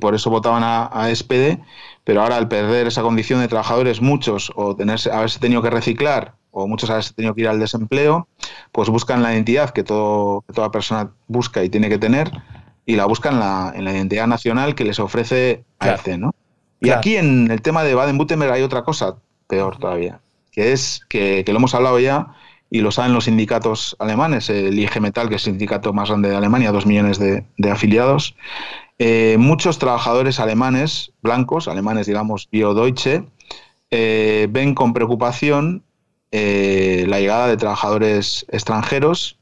[0.00, 1.58] por eso votaban a, a, SPD,
[2.04, 6.34] pero ahora al perder esa condición de trabajadores, muchos o tenerse, haberse tenido que reciclar
[6.50, 8.28] o muchos haberse tenido que ir al desempleo,
[8.72, 12.30] pues buscan la identidad que, todo, toda persona busca y tiene que tener
[12.86, 16.16] y la buscan en la, en la identidad nacional que les ofrece AFC.
[16.18, 16.34] ¿no?
[16.80, 19.16] Y aquí en el tema de Baden-Württemberg hay otra cosa
[19.48, 20.20] peor todavía,
[20.52, 22.34] que es que, que lo hemos hablado ya,
[22.76, 26.28] y lo saben los sindicatos alemanes, el IG Metall, que es el sindicato más grande
[26.28, 28.36] de Alemania, dos millones de, afiliados.
[28.98, 33.24] Eh, muchos trabajadores alemanes, blancos, alemanes, digamos, bio-deutsche,
[33.90, 35.84] eh, ven con preocupación
[36.32, 39.38] eh, la llegada de trabajadores extranjeros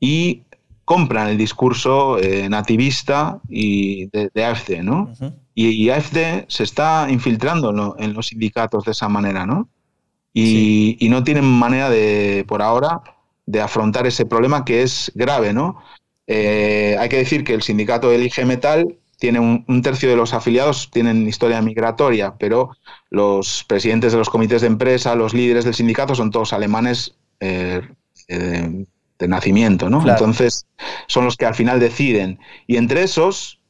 [0.00, 0.42] y
[0.84, 2.18] compran el discurso
[2.50, 5.12] nativista y de, AFD, ¿no?
[5.54, 9.68] y, AFD se está infiltrando en los sindicatos de esa manera, ¿no?
[10.34, 13.00] Y, no tienen manera de, por ahora,
[13.46, 15.78] de afrontar ese problema que es grave, ¿no?
[16.26, 20.90] Eh, hay que decir que el sindicato Elige Metal tiene un, tercio de los afiliados
[20.90, 22.70] tienen historia migratoria, pero
[23.10, 27.82] los presidentes de los comités de empresa, los líderes del sindicato son todos alemanes eh,
[28.28, 28.86] de,
[29.28, 30.06] nacimiento, ¿no?
[30.06, 30.66] Entonces
[31.06, 32.38] son los que al final deciden.
[32.66, 33.60] Y entre esos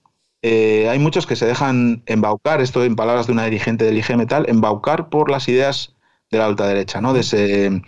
[0.42, 4.16] eh, hay muchos que se dejan embaucar, esto en palabras de una dirigente del IG
[4.16, 5.93] Metal, embaucar por las ideas
[6.34, 7.12] de la ultraderecha, ¿no?
[7.12, 7.82] De ese,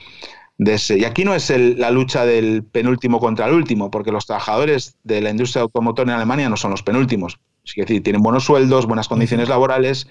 [0.58, 4.26] de ese, y aquí no es la lucha del penúltimo contra el último, porque los
[4.26, 7.38] trabajadores de la industria automotor en Alemania no son los penúltimos.
[7.64, 10.08] Es decir, tienen buenos sueldos, buenas condiciones laborales,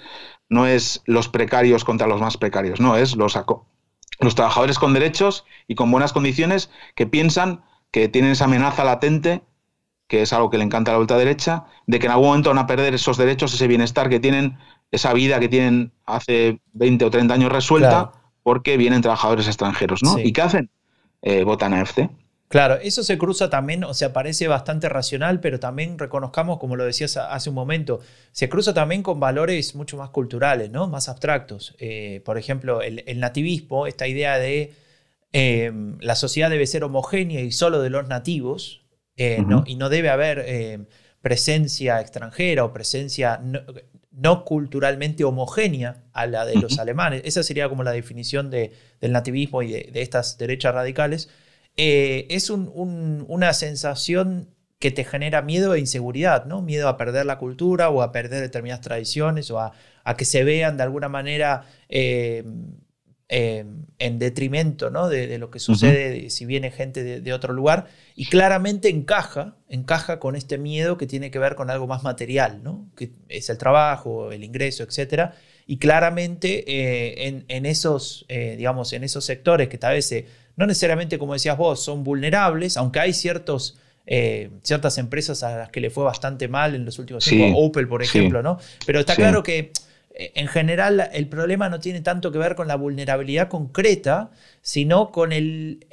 [0.49, 3.39] no es los precarios contra los más precarios, no, es los,
[4.19, 9.41] los trabajadores con derechos y con buenas condiciones que piensan que tienen esa amenaza latente,
[10.07, 12.59] que es algo que le encanta a la ultraderecha, de que en algún momento van
[12.59, 14.57] a perder esos derechos, ese bienestar que tienen,
[14.91, 18.11] esa vida que tienen hace 20 o 30 años resuelta
[18.45, 20.19] porque vienen trabajadores extranjeros, ¿no?
[20.19, 20.69] ¿Y qué hacen?
[21.23, 22.11] Eh, votan a FC.
[22.47, 26.85] Claro, eso se cruza también, o sea, parece bastante racional, pero también reconozcamos, como lo
[26.85, 28.01] decías hace un momento,
[28.33, 30.87] se cruza también con valores mucho más culturales, ¿no?
[30.87, 31.75] Más abstractos.
[31.79, 34.75] Eh, por ejemplo, el, nativismo, esta idea de
[35.33, 38.83] eh, la sociedad debe ser homogénea y solo de los nativos,
[39.47, 39.63] ¿no?
[39.65, 40.85] y no debe haber
[41.21, 43.61] presencia extranjera o presencia no
[44.45, 47.21] culturalmente homogénea a la de los alemanes.
[47.25, 51.29] Esa sería como la definición de, del nativismo y de, estas derechas radicales.
[51.77, 54.49] Eh, es una sensación
[54.79, 56.61] que te genera miedo e inseguridad, ¿no?
[56.61, 59.73] Miedo a perder la cultura o a perder determinadas tradiciones o a,
[60.17, 62.43] que se vean de alguna manera eh,
[63.27, 65.09] Em, en detrimento ¿no?
[65.09, 70.35] de, lo que sucede si viene gente de, otro lugar y claramente encaja, encaja con
[70.35, 72.87] este miedo que tiene que ver con algo más material, ¿no?
[72.95, 75.31] que es el trabajo, el ingreso, etc.
[75.65, 80.67] Y claramente eh, en, esos, eh, digamos, en esos sectores que tal vez eh, no
[80.67, 83.79] necesariamente, como decías vos, son vulnerables, aunque hay ciertos...
[84.61, 88.03] ciertas empresas a las que le fue bastante mal en los últimos tiempos, Opel, por
[88.03, 88.59] ejemplo, ¿no?
[88.85, 89.71] Pero está claro que
[90.17, 95.33] en general el problema no tiene tanto que ver con la vulnerabilidad concreta, sino con
[95.33, 95.85] el,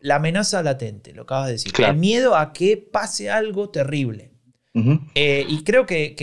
[0.00, 1.72] la amenaza latente, lo acabas de decir.
[1.78, 4.30] El miedo a que pase algo terrible.
[5.14, 6.14] Eh, y creo que,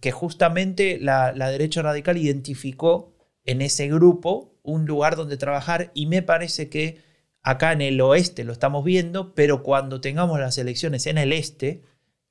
[0.00, 6.22] que, justamente la, derecha radical identificó en ese grupo un lugar donde trabajar y me
[6.22, 6.98] parece que
[7.42, 11.82] acá en el oeste lo estamos viendo, pero cuando tengamos las elecciones en el este,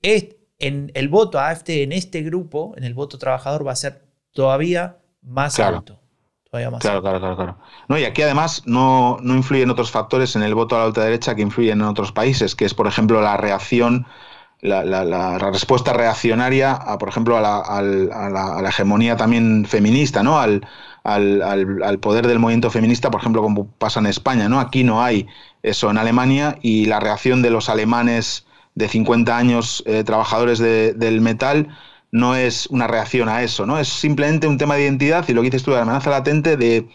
[0.03, 3.77] es, en el voto a AFT en este grupo, en el voto trabajador, va a
[3.77, 5.99] ser todavía más alto.
[6.49, 7.57] Todavía más claro, claro, claro, claro.
[7.87, 11.35] No, y aquí además no, no influyen otros factores en el voto a la ultraderecha
[11.35, 14.07] que influyen en otros países, que es, por ejemplo, la reacción,
[14.61, 20.39] la, respuesta reaccionaria, a, por ejemplo, a la, hegemonía también feminista, ¿no?
[20.39, 20.67] Al,
[21.03, 24.59] al, poder del movimiento feminista, por ejemplo, como pasa en España, ¿no?
[24.59, 25.27] Aquí no hay
[25.61, 31.21] eso en Alemania y la reacción de los alemanes de 50 años, eh, trabajadores del
[31.21, 31.67] metal,
[32.11, 33.79] no es una reacción a eso, ¿no?
[33.79, 36.57] Es simplemente un tema de identidad y lo que dices tú de la amenaza latente
[36.57, 36.87] de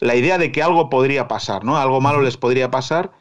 [0.00, 1.76] la idea de que algo podría pasar, ¿no?
[1.76, 3.12] Algo malo les podría pasar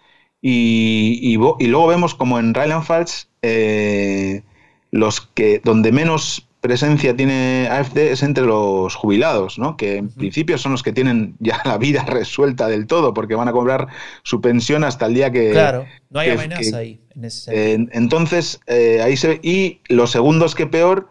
[0.42, 4.44] y, luego vemos como en Rheinland-Pfalz eh,
[4.92, 9.78] los que donde menos presencia tiene AFD es entre los jubilados, ¿no?
[9.78, 13.48] que en principio son los que tienen ya la vida resuelta del todo, porque van
[13.48, 13.88] a cobrar
[14.24, 15.52] su pensión hasta el día que...
[15.52, 17.00] Claro, no hay amenaza ahí.
[17.46, 21.10] entonces, eh, ahí se y los segundos que peor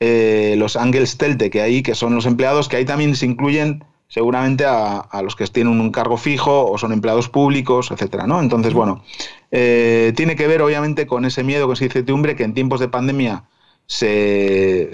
[0.00, 4.64] eh, los Angestellte que hay, que son los empleados, que ahí también se incluyen seguramente
[4.66, 8.40] a, los que tienen un cargo fijo o son empleados públicos, etcétera, ¿no?
[8.40, 9.04] Entonces, bueno,
[9.52, 12.88] eh, tiene que ver obviamente con ese miedo, con esa incertidumbre que en tiempos de
[12.88, 13.44] pandemia
[13.86, 14.90] se,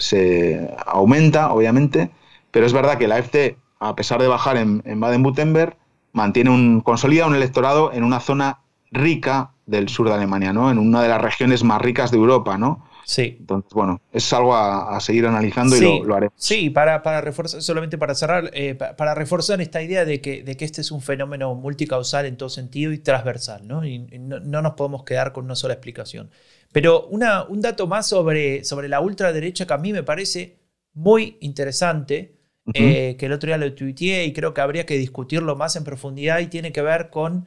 [0.87, 2.11] aumenta, obviamente,
[2.51, 5.77] pero es verdad que la AFD, a pesar de bajar en, Baden-Württemberg,
[6.13, 10.71] mantiene un, consolida un electorado en una zona rica del sur de Alemania, ¿no?
[10.71, 12.86] En una de las regiones más ricas de Europa, ¿no?
[13.07, 13.37] Sí.
[13.39, 16.35] Entonces, bueno, es algo a, seguir analizando y lo, lo, haremos.
[16.37, 20.57] Sí, para, para, reforzar, solamente para cerrar, eh, para reforzar esta idea de que, de
[20.57, 23.87] que este es un fenómeno multicausal en todo sentido y transversal, ¿no?
[23.87, 26.31] Y no, nos podemos quedar con una sola explicación.
[26.73, 30.59] Pero una, un dato más sobre, sobre la ultraderecha que a mí me parece
[30.93, 32.35] muy interesante,
[32.75, 35.85] eh, que el otro día lo tuiteé y creo que habría que discutirlo más en
[35.85, 37.47] profundidad y tiene que ver con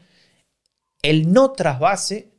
[1.01, 2.32] el no trasvase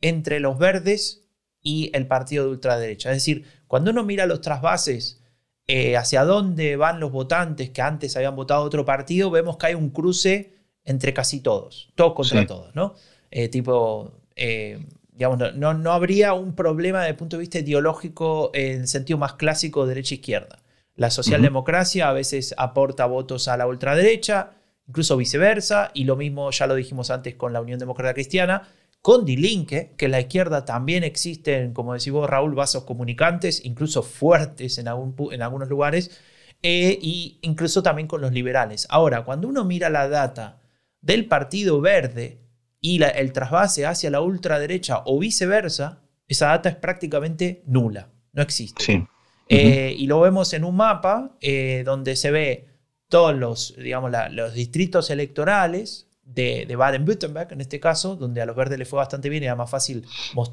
[0.00, 1.23] entre los verdes
[1.64, 3.10] y el partido de ultraderecha.
[3.10, 5.20] Es decir, cuando uno mira los trasvases
[5.66, 9.74] eh, hacia dónde van los votantes que antes habían votado otro partido, vemos que hay
[9.74, 10.52] un cruce
[10.84, 12.94] entre casi todos, todos contra todos, ¿no?
[13.30, 14.78] Eh, tipo, eh,
[15.12, 19.18] digamos, no, no, habría un problema desde el punto de vista ideológico en el sentido
[19.18, 20.58] más clásico derecha-izquierda.
[20.96, 24.50] La socialdemocracia a veces aporta votos a la ultraderecha,
[24.86, 28.68] incluso viceversa, y lo mismo ya lo dijimos antes con la Unión Demócrata Cristiana,
[29.04, 34.02] con Dilinque, que en la izquierda también existen, como decís vos, Raúl, vasos comunicantes, incluso
[34.02, 36.22] fuertes en, en algunos lugares,
[36.62, 36.98] e
[37.42, 38.86] incluso también con los liberales.
[38.88, 40.62] Ahora, cuando uno mira la data
[41.02, 42.38] del Partido Verde
[42.80, 49.06] y el trasvase hacia la ultraderecha o viceversa, esa data es prácticamente nula, no existe.
[49.50, 52.68] Eh, y lo vemos en un mapa eh, donde se ve
[53.10, 58.78] todos los, digamos, los distritos electorales de, Baden-Württemberg, en este caso, donde a los verdes
[58.78, 60.06] le fue bastante bien y era más fácil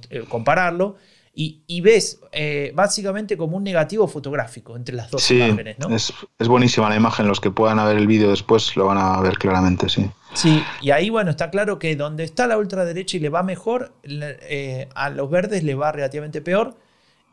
[0.09, 0.95] eh, compararlo.
[1.33, 5.79] Y, ves eh, básicamente como un negativo fotográfico entre las dos imágenes.
[5.79, 5.95] ¿no?
[5.95, 7.25] Es, es, buenísima la imagen.
[7.25, 10.11] Los que puedan ver el vídeo después lo van a ver claramente, sí.
[10.33, 13.93] Sí, y ahí, bueno, está claro que donde está la ultraderecha y le va mejor,
[14.03, 16.75] eh, a los verdes le va relativamente peor,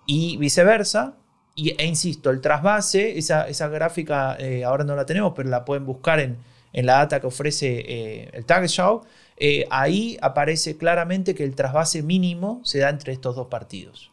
[0.06, 1.16] y viceversa.
[1.56, 5.84] Y, e insisto, el trasvase, esa, esa gráfica ahora no la tenemos, pero la pueden
[5.84, 6.38] buscar en,
[6.72, 9.02] en la data que ofrece eh, el Tagesschau,
[9.36, 14.10] eh, ahí aparece claramente que el trasvase mínimo se da entre estos dos partidos.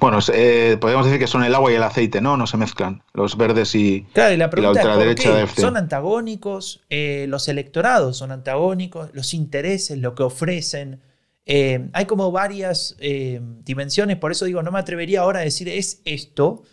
[0.00, 2.36] Bueno, eh, podríamos decir que son el agua y el aceite, ¿no?
[2.36, 7.48] No se mezclan los verdes y, claro, y la, pregunta ultraderecha es Son antagónicos, los
[7.48, 11.00] electorados son antagónicos, los intereses, lo que ofrecen.
[11.46, 16.64] hay como varias dimensiones, por eso digo, no me atrevería ahora a decir es esto,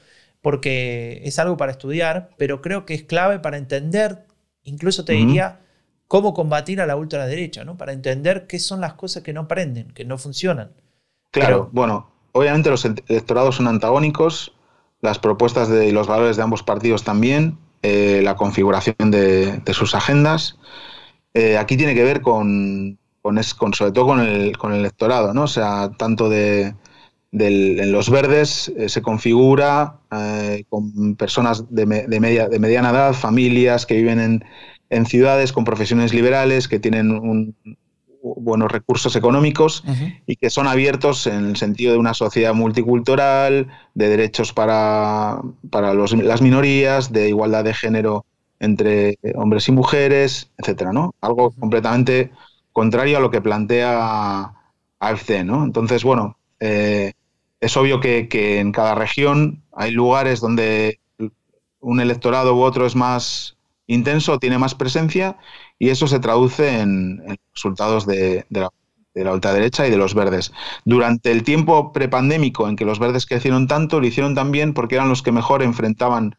[0.42, 4.26] porque es algo para estudiar, pero creo que es clave para entender
[4.64, 5.60] Incluso te diría
[6.08, 7.78] cómo combatir a la ultraderecha, ¿no?
[7.78, 10.72] Para entender qué son las cosas que no prenden, que no funcionan.
[11.32, 14.54] Claro, bueno, obviamente los electorados son antagónicos,
[15.00, 20.60] las propuestas de los valores de ambos partidos también, eh, la configuración de, sus agendas.
[21.34, 23.42] Eh, aquí tiene que ver con, con,
[23.74, 25.44] sobre todo con el, con el electorado, ¿no?
[25.44, 26.76] O sea, tanto de,
[27.32, 33.86] en los verdes eh, se configura eh, con personas de, media, de, mediana edad, familias
[33.86, 34.44] que viven
[34.90, 37.56] en, ciudades con profesiones liberales, que tienen
[38.22, 39.84] buenos recursos económicos
[40.28, 45.94] y que son abiertos en el sentido de una sociedad multicultural, de derechos para, para
[45.94, 48.26] las minorías, de igualdad de género
[48.60, 51.16] entre hombres y mujeres, etcétera, ¿no?
[51.22, 52.32] Algo completamente
[52.74, 54.54] contrario a lo que plantea
[55.00, 55.64] AFC, ¿no?
[55.64, 57.14] Entonces, bueno, eh,
[57.62, 61.00] es obvio que, en cada región hay lugares donde
[61.80, 63.56] un electorado u otro es más
[63.88, 65.38] intenso, tiene más presencia
[65.80, 68.72] y eso se traduce en, resultados de, la,
[69.32, 70.52] ultraderecha y de los verdes.
[70.86, 75.10] Durante el tiempo prepandémico en que los verdes crecieron tanto, lo hicieron también porque eran
[75.10, 76.38] los que mejor enfrentaban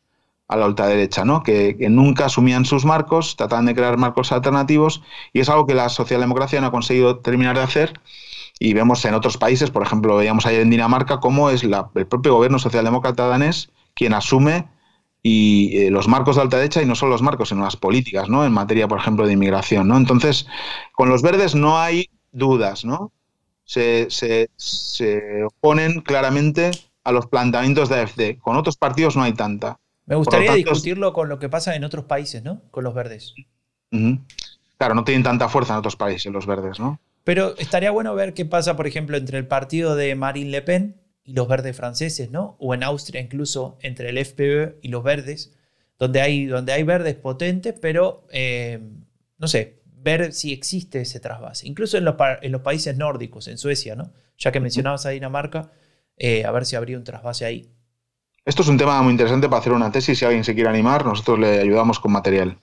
[0.49, 1.45] a la ultraderecha, ¿no?
[1.45, 5.03] que nunca asumían sus marcos, trataban de crear marcos alternativos
[5.33, 8.01] y es algo que la socialdemocracia no ha conseguido terminar de hacer
[8.65, 12.35] y vemos en otros países, por ejemplo, veíamos ayer en Dinamarca, cómo es el propio
[12.35, 14.69] gobierno socialdemócrata danés quien asume
[15.21, 18.29] y eh, los marcos de alta derecha y no solo los marcos, sino las políticas,
[18.29, 18.45] ¿no?
[18.47, 19.97] En materia, por ejemplo, de inmigración, ¿no?
[19.97, 20.47] Entonces,
[20.93, 23.11] con los verdes no hay dudas, ¿no?
[23.65, 24.07] Se,
[25.45, 26.71] oponen claramente
[27.03, 28.39] a los planteamientos de AFD.
[28.41, 29.81] Con otros partidos no hay tanta.
[30.07, 32.63] Me gustaría discutirlo con lo que pasa en otros países, ¿no?
[32.71, 33.35] Con los verdes.
[34.79, 37.01] Claro, no tienen tanta fuerza en otros países los verdes, ¿no?
[37.25, 40.97] Pero estaría bueno ver qué pasa, por ejemplo, entre el partido de Marine Le Pen
[41.25, 42.57] y los verdes franceses, ¿no?
[42.59, 45.55] O en Austria incluso entre el FPÖ y los verdes,
[45.99, 48.81] donde hay, donde hay verdes potentes, pero eh,
[49.39, 51.69] no sé, ver si existe ese trasvase.
[51.69, 54.13] Incluso en los, en los, países nórdicos, en Suecia, ¿no?
[54.37, 55.71] Ya que mencionabas a Dinamarca,
[56.17, 57.71] eh, a ver si habría un trasvase ahí.
[58.45, 60.19] Esto es un tema muy interesante para hacer una tesis.
[60.19, 62.59] Si alguien se quiere animar, nosotros le ayudamos con material.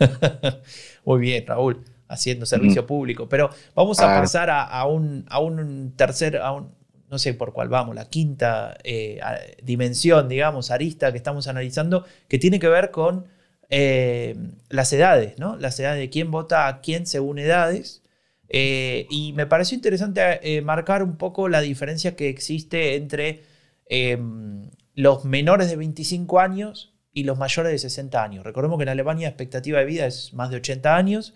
[1.04, 3.28] muy bien, Raúl haciendo servicio público.
[3.28, 6.70] Pero vamos a pasar a, un, a, un, tercer, a un,
[7.10, 9.20] no sé por cuál vamos, la quinta eh,
[9.62, 13.26] dimensión, digamos, arista que estamos analizando, que tiene que ver con
[13.68, 14.36] eh,
[14.68, 15.56] las edades, ¿no?
[15.56, 18.02] Las edades de quién vota a quién según edades.
[18.48, 23.42] Eh, y me pareció interesante marcar un poco la diferencia que existe entre
[23.88, 28.44] em, los menores de 25 años y los mayores de 60 años.
[28.44, 31.34] Recordemos que en Alemania la expectativa de vida es más de 80 años,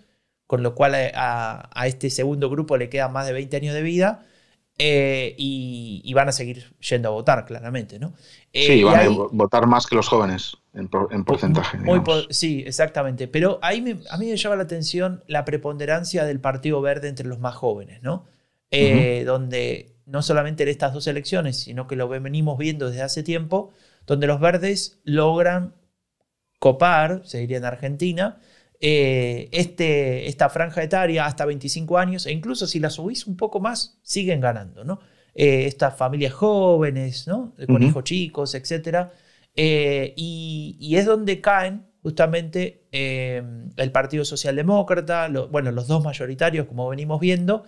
[0.51, 3.81] con lo cual a, a este segundo grupo le quedan más de 20 años de
[3.83, 4.25] vida.
[4.77, 8.13] Eh, y, van a seguir yendo a votar, claramente, ¿no?
[8.51, 11.77] Eh, sí, van a votar más que los jóvenes en, porcentaje.
[12.31, 13.29] sí, exactamente.
[13.29, 13.79] Pero ahí
[14.09, 18.03] a mí me llama la atención la preponderancia del Partido Verde entre los más jóvenes,
[18.03, 18.25] ¿no?
[18.71, 23.23] Eh, donde no solamente en estas dos elecciones, sino que lo venimos viendo desde hace
[23.23, 23.71] tiempo,
[24.05, 25.75] donde los verdes logran
[26.59, 28.41] copar, se diría en Argentina,
[28.83, 33.59] eh, este, esta franja etaria hasta 25 años, e incluso si la subís un poco
[33.59, 34.99] más, siguen ganando, ¿no?
[35.35, 37.53] Eh, estas familias jóvenes, ¿no?
[37.67, 39.09] Con hijos chicos, etc.
[39.55, 47.19] Eh, y, es donde caen justamente el Partido Socialdemócrata, bueno, los dos mayoritarios, como venimos
[47.19, 47.65] viendo,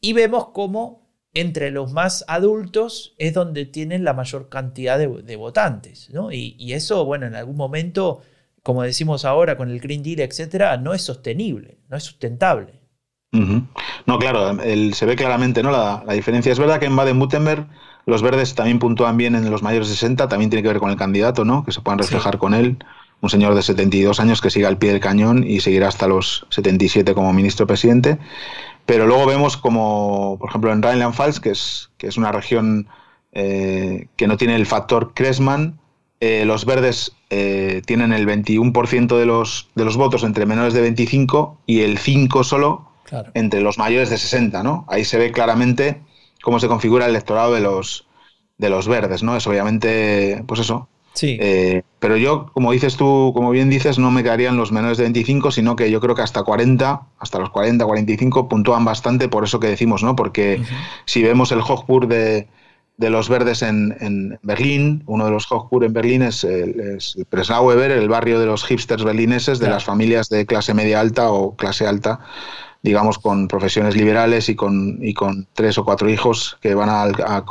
[0.00, 6.10] y vemos cómo entre los más adultos es donde tienen la mayor cantidad de, votantes,
[6.10, 6.32] ¿no?
[6.32, 8.22] Y, y, eso, bueno, en algún momento
[8.62, 12.80] como decimos ahora con el Green Deal, etcétera, no es sostenible, no es sustentable.
[13.30, 14.56] No, claro,
[14.92, 15.70] se ve claramente ¿no?
[15.70, 16.50] La, diferencia.
[16.50, 17.68] Es verdad que en Baden-Württemberg
[18.06, 20.90] los verdes también puntúan bien en los mayores de 60, también tiene que ver con
[20.90, 21.64] el candidato, ¿no?
[21.64, 22.78] que se puedan reflejar con él.
[23.20, 26.46] Un señor de 72 años que siga al pie del cañón y seguirá hasta los
[26.50, 28.18] 77 como ministro presidente.
[28.86, 32.88] Pero luego vemos como, por ejemplo, en Rheinland-Pfalz, que es, que es una región
[33.32, 35.78] eh, que no tiene el factor Kressmann,
[36.20, 40.80] eh, los verdes eh, tienen el 21% de los, de los votos entre menores de
[40.80, 42.88] 25 y el 5 solo
[43.34, 44.84] entre los mayores de 60, ¿no?
[44.88, 46.00] Ahí se ve claramente
[46.42, 48.06] cómo se configura el electorado de los,
[48.58, 49.36] de los verdes, ¿no?
[49.36, 50.88] Es obviamente, pues eso.
[51.14, 51.36] Sí.
[51.40, 55.04] Eh, pero yo, como dices tú, como bien dices, no me quedarían los menores de
[55.04, 59.44] 25, sino que yo creo que hasta 40, hasta los 40, 45 puntúan bastante por
[59.44, 60.14] eso que decimos, ¿no?
[60.14, 60.62] Porque
[61.06, 62.46] si vemos el Hochburg de,
[62.98, 65.02] de los verdes en, Berlín.
[65.06, 66.98] Uno de los Hochburg en Berlín es, el,
[67.30, 71.54] Presnau el barrio de los hipsters berlineses, de las familias de clase media alta o
[71.56, 72.18] clase alta,
[72.82, 77.04] digamos, con profesiones liberales y con, y con tres o cuatro hijos que van a,
[77.04, 77.44] a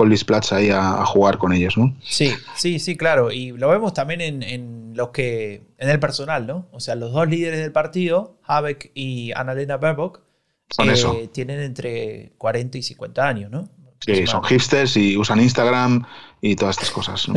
[0.51, 1.95] ahí a, jugar con ellos, ¿no?
[2.03, 3.31] Sí, sí, sí, claro.
[3.31, 6.67] Y lo vemos también en, los que, en el personal, ¿no?
[6.71, 10.19] O sea, los dos líderes del partido, Habeck y Annalena Baerbock,
[10.69, 11.15] Son eso.
[11.15, 13.69] Eh, tienen entre 40 y 50 años, ¿no?
[13.99, 16.05] Sí, son hipsters y usan Instagram
[16.41, 17.27] y todas estas cosas.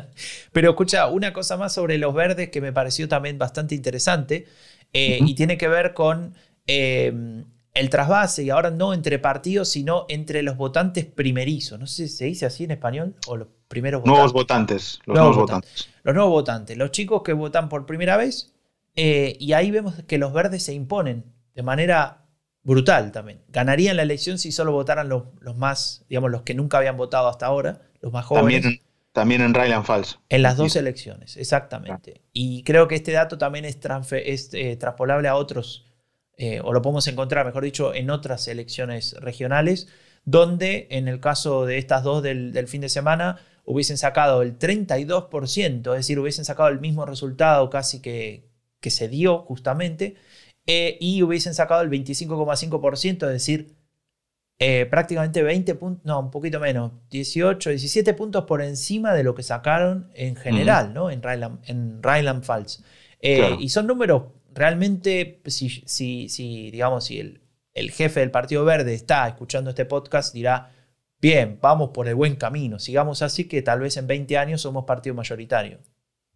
[0.52, 4.46] Pero escucha, una cosa más sobre los verdes que me pareció también bastante interesante
[4.92, 6.34] eh, y tiene que ver con
[6.66, 7.44] eh,
[7.78, 11.78] el trasvase, y ahora no entre partidos, sino entre los votantes primerizos.
[11.78, 14.16] No sé si se dice así en español o los primeros votantes.
[14.16, 15.00] Nuevos votantes.
[15.06, 15.88] Los nuevos, votantes.
[16.02, 18.52] Los nuevos votantes, los chicos que votan por primera vez.
[18.96, 22.24] Eh, y ahí vemos que los verdes se imponen de manera
[22.68, 23.40] brutal también.
[23.48, 25.24] Ganarían la elección si solo votaran los,
[25.56, 28.62] más, digamos, los que nunca habían votado hasta ahora, los más jóvenes.
[28.62, 30.18] También, también en Rheinland-Pfalz.
[30.28, 32.20] En las dos elecciones, exactamente.
[32.34, 33.78] Y creo que este dato también es,
[34.12, 35.86] es eh, transpolable a otros,
[36.36, 39.88] eh, o lo podemos encontrar, mejor dicho, en otras elecciones regionales,
[40.26, 44.58] donde en el caso de estas dos del, del fin de semana hubiesen sacado el
[44.58, 48.50] 32%, es decir, hubiesen sacado el mismo resultado casi que,
[48.80, 50.16] que se dio justamente,
[50.70, 53.74] eh, y hubiesen sacado el 25,5%, es decir,
[54.58, 59.34] eh, prácticamente 20 puntos, no, un poquito menos, 18, 17 puntos por encima de lo
[59.34, 61.10] que sacaron en general, ¿no?
[61.10, 62.02] En Rheinland, en
[62.42, 62.84] Pfalz.
[63.20, 67.40] Eh, y son números realmente, si, si, si digamos, si el,
[67.72, 70.72] el jefe del Partido Verde está escuchando este podcast, dirá,
[71.18, 74.84] bien, vamos por el buen camino, sigamos así que tal vez en 20 años somos
[74.84, 75.78] partido mayoritario.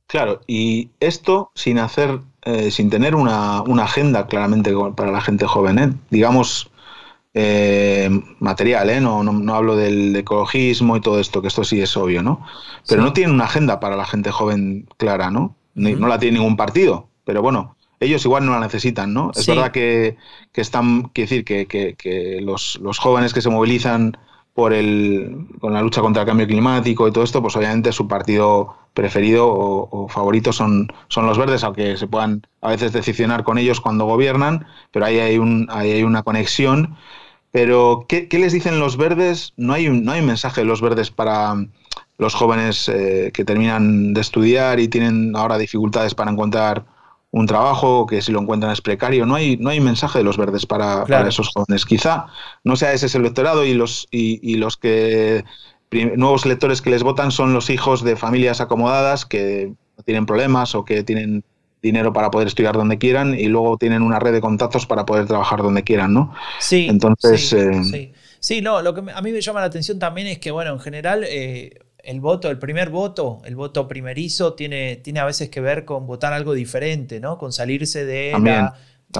[0.07, 5.79] Claro, y esto sin hacer, eh, sin tener una, agenda claramente para la gente joven,
[5.79, 5.93] ¿eh?
[6.11, 6.71] digamos
[7.35, 9.01] eh, material, ¿eh?
[9.01, 12.45] No, no, hablo del ecologismo y todo esto, que esto sí es obvio, ¿no?
[12.87, 15.57] Pero no tienen una agenda para la gente joven clara, ¿no?
[15.75, 19.31] No la tiene ningún partido, pero bueno, ellos igual no la necesitan, ¿no?
[19.35, 20.17] Es verdad que,
[20.55, 24.19] están, quiero decir, que, que, los, los jóvenes que se movilizan
[24.55, 28.07] por el, con la lucha contra el cambio climático y todo esto, pues obviamente su
[28.07, 33.57] partido preferido o, favorito son, son los verdes, aunque se puedan a veces decepcionar con
[33.59, 36.97] ellos cuando gobiernan, pero ahí hay, un, ahí hay una conexión.
[37.51, 39.53] Pero, ¿qué, les dicen los verdes?
[39.57, 41.55] No hay, un, no hay mensaje de los verdes para
[42.19, 46.85] los jóvenes eh, que terminan de estudiar y tienen ahora dificultades para encontrar
[47.33, 49.25] un trabajo que si lo encuentran es precario.
[49.27, 51.87] No hay, no hay mensaje de los verdes para, esos jóvenes.
[51.87, 52.27] Quizá
[52.63, 55.45] no sea ese el electorado y los, y, los que
[56.17, 59.73] nuevos electores que les votan son los hijos de familias acomodadas que
[60.05, 61.43] tienen problemas o que tienen
[61.83, 65.27] dinero para poder estudiar donde quieran y luego tienen una red de contactos para poder
[65.27, 66.35] trabajar donde quieran, ¿no?
[66.61, 66.87] Sí.
[66.89, 67.49] Entonces.
[67.49, 68.61] Sí, eh, sí.
[68.61, 71.25] no, lo que a mí me llama la atención también es que, bueno, en general.
[71.27, 75.85] Eh, el voto, el primer voto, el voto primerizo, tiene, tiene a veces que ver
[75.85, 77.39] con votar algo diferente, ¿no?
[77.39, 78.33] Con salirse de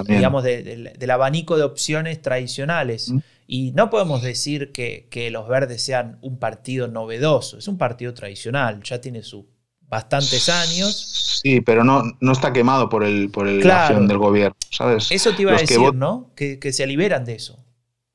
[0.07, 3.13] digamos, del abanico de opciones tradicionales.
[3.45, 8.81] Y no podemos decir que, los verdes sean un partido novedoso, es un partido tradicional,
[8.83, 9.45] ya tiene sus
[9.81, 11.39] bastantes años.
[11.43, 15.11] Sí, pero no, no está quemado por, el, por el, la acción del gobierno, ¿sabes?
[15.11, 16.31] Eso te iba a decir, ¿no?
[16.35, 17.59] Que, que se liberan de eso.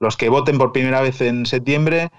[0.00, 2.10] Los que voten por primera vez en septiembre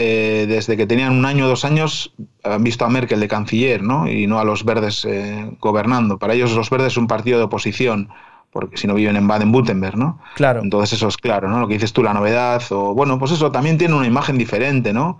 [0.00, 3.82] eh, desde que tenían un año o dos años, han visto a Merkel de canciller,
[3.82, 4.08] ¿no?
[4.08, 6.18] Y no a los verdes eh, gobernando.
[6.18, 8.08] Para ellos los verdes es un partido de oposición,
[8.52, 10.20] porque si no viven en Baden-Württemberg, ¿no?
[10.36, 10.60] Claro.
[10.62, 11.58] Entonces eso es claro, ¿no?
[11.58, 14.92] Lo que dices tú, la novedad, o bueno, pues eso también tiene una imagen diferente,
[14.92, 15.18] ¿no?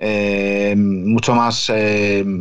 [0.00, 1.72] Eh, mucho más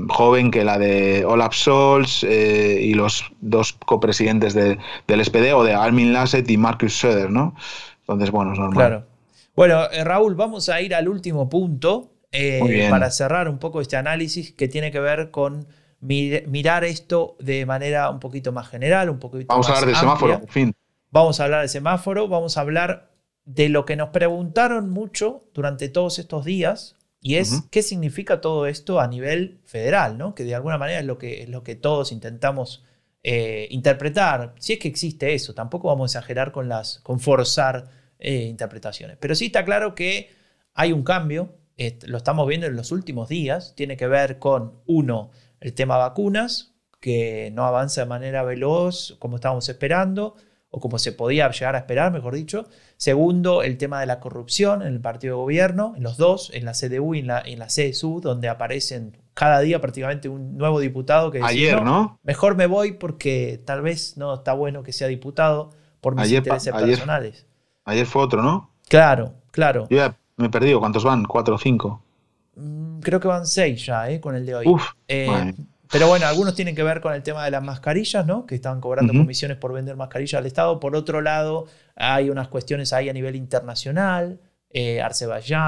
[0.10, 6.12] joven que la de Olaf Scholz y los dos copresidentes del SPD, o de Armin
[6.12, 7.54] Lasset y Markus Söder, ¿no?
[8.00, 8.78] Entonces, bueno, es normal.
[8.78, 9.07] Claro.
[9.58, 13.98] Bueno, eh, Raúl, vamos a ir al último punto eh, para cerrar un poco este
[13.98, 15.68] análisis que tiene que ver con
[16.00, 20.42] mirar esto de manera un poquito más general, un poquito Vamos a hablar de semáforo,
[20.48, 20.76] fin.
[21.10, 23.10] Vamos a hablar de semáforo, vamos a hablar
[23.46, 28.68] de lo que nos preguntaron mucho durante todos estos días, y es qué significa todo
[28.68, 30.36] esto a nivel federal, ¿no?
[30.36, 32.86] que de alguna manera es lo que, es lo que todos intentamos
[33.24, 37.97] eh, interpretar, si es que existe eso, tampoco vamos a exagerar con, las, con forzar
[38.20, 39.18] eh, interpretaciones.
[39.20, 40.30] Pero sí está claro que
[40.74, 41.56] hay un cambio,
[42.06, 46.76] lo estamos viendo en los últimos días, tiene que ver con, uno, el tema vacunas,
[47.00, 50.36] que no avanza de manera veloz como estábamos esperando,
[50.70, 52.68] o como se podía llegar a esperar, mejor dicho.
[52.98, 56.66] Segundo, el tema de la corrupción en el partido de gobierno, en los dos, en
[56.66, 60.80] la CDU y en la, en la CSU, donde aparecen cada día prácticamente un nuevo
[60.80, 64.92] diputado que dice, Ayer, no, Mejor me voy porque tal vez no está bueno que
[64.92, 65.70] sea diputado
[66.02, 67.47] por mis intereses personales.
[67.88, 68.70] Ayer fue otro, ¿no?
[68.90, 69.88] Claro, claro.
[69.90, 70.82] Yo ya me he perdido.
[70.82, 71.24] ¿Cuántos van?
[71.24, 72.04] ¿Cuatro o cinco?
[72.58, 74.20] Mm, creo que van seis ya, ¿eh?
[74.20, 74.68] Con el de hoy.
[74.68, 75.54] Uf, eh,
[75.90, 78.46] pero bueno, algunos tienen que ver con el tema de las mascarillas, ¿no?
[78.46, 80.82] Que estaban cobrando comisiones por vender mascarillas al Estado.
[80.82, 84.42] Por otro lado, hay unas cuestiones ahí a nivel internacional.
[84.70, 85.02] Eh,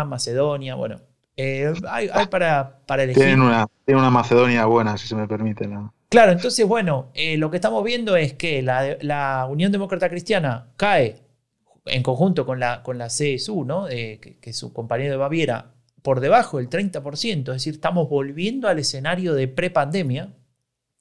[0.05, 0.99] Macedonia, bueno.
[1.38, 3.24] Eh, hay, para, para, elegir.
[3.24, 5.70] Tienen una, una, Macedonia buena, si se me permite.
[6.09, 11.28] Claro, entonces, bueno, lo que estamos viendo es que la, la Unión Demócrata Cristiana cae
[11.89, 13.87] en conjunto con la, con la CSU, ¿no?
[13.87, 18.79] que, es su compañero de Baviera, por debajo del 30%, es decir, estamos volviendo al
[18.79, 20.33] escenario de prepandemia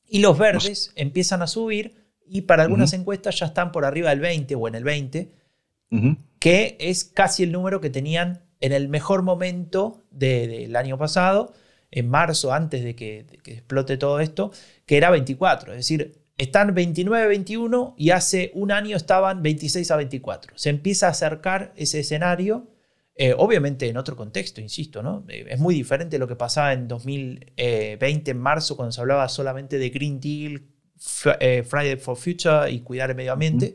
[0.07, 4.21] y los verdes empiezan a subir y para algunas encuestas ya están por arriba del
[4.21, 5.33] 20 o en el 20,
[6.39, 11.55] que es casi el número que tenían en el mejor momento del año pasado,
[11.91, 14.51] en marzo, antes de que, de que explote todo esto,
[14.85, 15.73] que era 24.
[15.73, 20.53] Es decir, están 29-21 y hace un año estaban 26 a 24.
[20.57, 22.69] Se empieza a acercar ese escenario,
[23.17, 25.25] eh, obviamente en otro contexto, insisto, ¿no?
[25.29, 29.79] Eh, es muy diferente lo que pasaba en 2020, en marzo, cuando se hablaba solamente
[29.79, 30.63] de Green Deal,
[31.41, 33.75] eh, Friday for Future y cuidar el medio ambiente.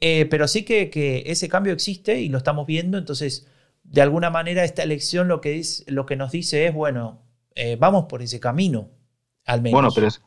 [0.00, 3.46] pero sí que, que, ese cambio existe y lo estamos viendo, entonces,
[3.84, 7.22] de alguna manera, esta elección lo que, es, lo que nos dice es, bueno,
[7.78, 8.90] vamos por ese camino,
[9.44, 9.74] al menos.
[9.74, 10.20] Bueno, pero es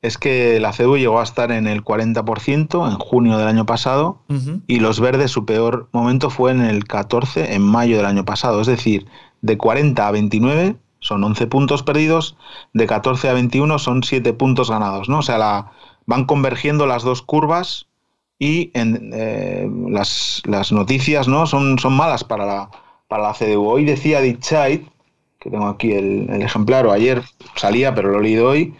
[0.00, 4.22] es que la CDU llegó a estar en el 40% en junio del año pasado
[4.66, 8.60] y los verdes su peor momento fue en el 14 en mayo del año pasado.
[8.60, 9.06] Es decir,
[9.42, 12.36] de 40 a 29 son 11 puntos perdidos,
[12.74, 15.08] de 14 a 21 son 7 puntos ganados.
[15.08, 15.18] ¿no?
[15.18, 15.72] O sea, la,
[16.06, 17.86] van convergiendo las dos curvas
[18.38, 21.46] y en, eh, las, noticias ¿no?
[21.46, 22.70] son, son malas para la,
[23.08, 23.68] para la CDU.
[23.68, 24.86] Hoy decía Dichait,
[25.40, 27.22] que tengo aquí el, el ejemplar, o ayer
[27.56, 28.74] salía, pero lo he leído hoy,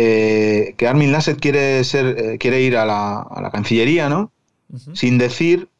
[0.00, 4.30] eh, que Armin Lasset quiere, ser, eh, quiere ir a la, Cancillería, ¿no?
[4.92, 5.70] Sin decir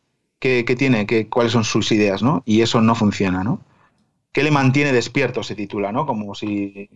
[0.40, 2.42] qué, tiene, que, cuáles son sus ideas, ¿no?
[2.44, 3.60] Y eso no funciona, ¿no?
[4.32, 5.44] ¿Qué le mantiene despierto?
[5.44, 6.04] Se titula, ¿no?
[6.04, 6.90] Como si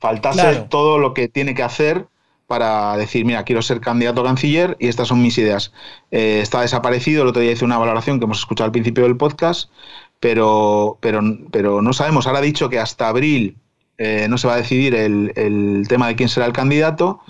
[0.00, 2.08] faltase todo lo que tiene que hacer
[2.46, 5.72] para decir, mira, quiero ser candidato a canciller y estas son mis ideas.
[6.10, 9.16] Eh, está desaparecido, el otro día hice una valoración que hemos escuchado al principio del
[9.16, 9.70] podcast,
[10.18, 12.26] pero, pero, pero no sabemos.
[12.26, 13.56] Ahora ha dicho que hasta abril
[14.02, 17.20] eh, no se va a decidir el, tema de quién será el candidato.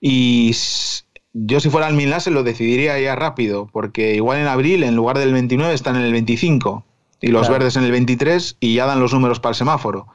[0.00, 0.50] Y
[1.32, 5.16] yo si fuera el se lo decidiría ya rápido, porque igual en abril, en lugar
[5.16, 6.84] del 29, están en el 25
[7.20, 10.08] y los verdes en el 23 y ya dan los números para el semáforo.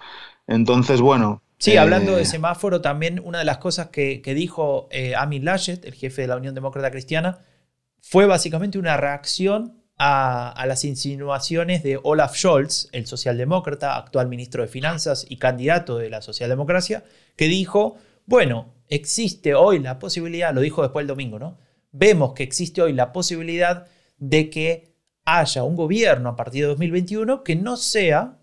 [0.45, 1.41] Entonces, bueno.
[1.57, 5.85] Sí, hablando de eh, semáforo, también una de las cosas que, dijo eh, Amin Laschet,
[5.85, 7.39] el jefe de la Unión Demócrata Cristiana,
[8.01, 14.67] fue básicamente una reacción a, las insinuaciones de Olaf Scholz, el socialdemócrata, actual ministro de
[14.67, 17.03] Finanzas y candidato de la socialdemocracia,
[17.35, 21.57] que dijo, Bueno, existe hoy la posibilidad, lo dijo después el domingo, ¿no?
[21.91, 23.87] Vemos que existe hoy la posibilidad
[24.17, 24.93] de que
[25.25, 28.37] haya un gobierno a partir de 2021 que no sea,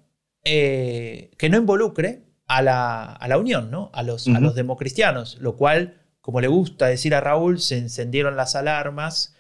[0.45, 3.91] eh, que no involucre a la, Unión, ¿no?
[3.95, 8.37] A los, a los democristianos, lo cual, como le gusta decir a Raúl, se encendieron
[8.37, 9.35] las alarmas,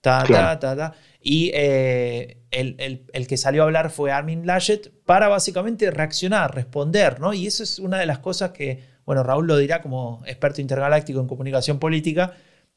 [0.00, 5.28] ta, ta, ta, ta, y eh, el, que salió a hablar fue Armin Laschet para
[5.28, 7.34] básicamente reaccionar, responder, ¿no?
[7.34, 11.20] Y eso es una de las cosas que, bueno, Raúl lo dirá como experto intergaláctico
[11.20, 12.34] en comunicación política,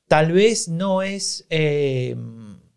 [0.08, 2.16] tal vez no es eh,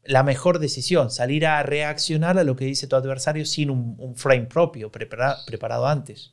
[0.04, 4.46] la mejor decisión, salir a reaccionar a lo que dice tu adversario sin un, frame
[4.46, 6.32] propio, preparado antes.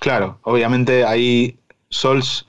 [0.00, 1.58] Claro, obviamente ahí
[1.90, 2.46] Sols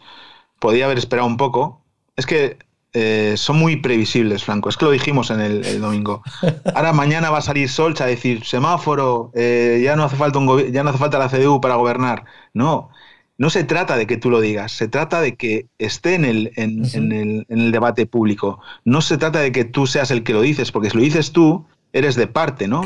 [0.59, 1.83] podía haber esperado un poco.
[2.15, 2.57] Es que
[2.93, 4.69] eh, son muy previsibles, Franco.
[4.69, 6.23] Es que lo dijimos en el, domingo.
[6.75, 10.71] Ahora mañana va a salir Sols a decir semáforo, eh, ya no hace falta un
[10.71, 12.25] ya no hace falta la CDU para gobernar.
[12.53, 12.89] No,
[13.37, 16.51] no se trata de que tú lo digas, se trata de que esté en el,
[16.55, 18.59] en, el, en el debate público.
[18.83, 21.31] No se trata de que tú seas el que lo dices, porque si lo dices
[21.31, 22.81] tú, eres de parte, ¿no?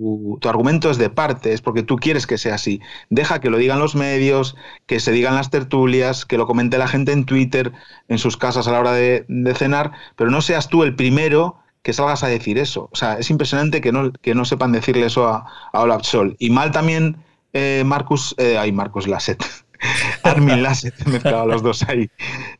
[0.00, 2.80] Tu, argumento es de parte, es porque tú quieres que sea así.
[3.10, 6.88] Deja que lo digan los medios, que se digan las tertulias, que lo comente la
[6.88, 7.72] gente en Twitter,
[8.08, 11.92] en sus casas a la hora de, cenar, pero no seas tú el primero que
[11.92, 12.88] salgas a decir eso.
[12.92, 15.44] O sea, es impresionante que no, que no sepan decirle eso a,
[15.74, 16.34] Olaf Sol.
[16.38, 17.18] Y mal también
[17.52, 19.44] eh, Marcus, eh, ay, Marcus Lasset.
[20.22, 22.10] Armin Lasset, mezclado los dos ahí,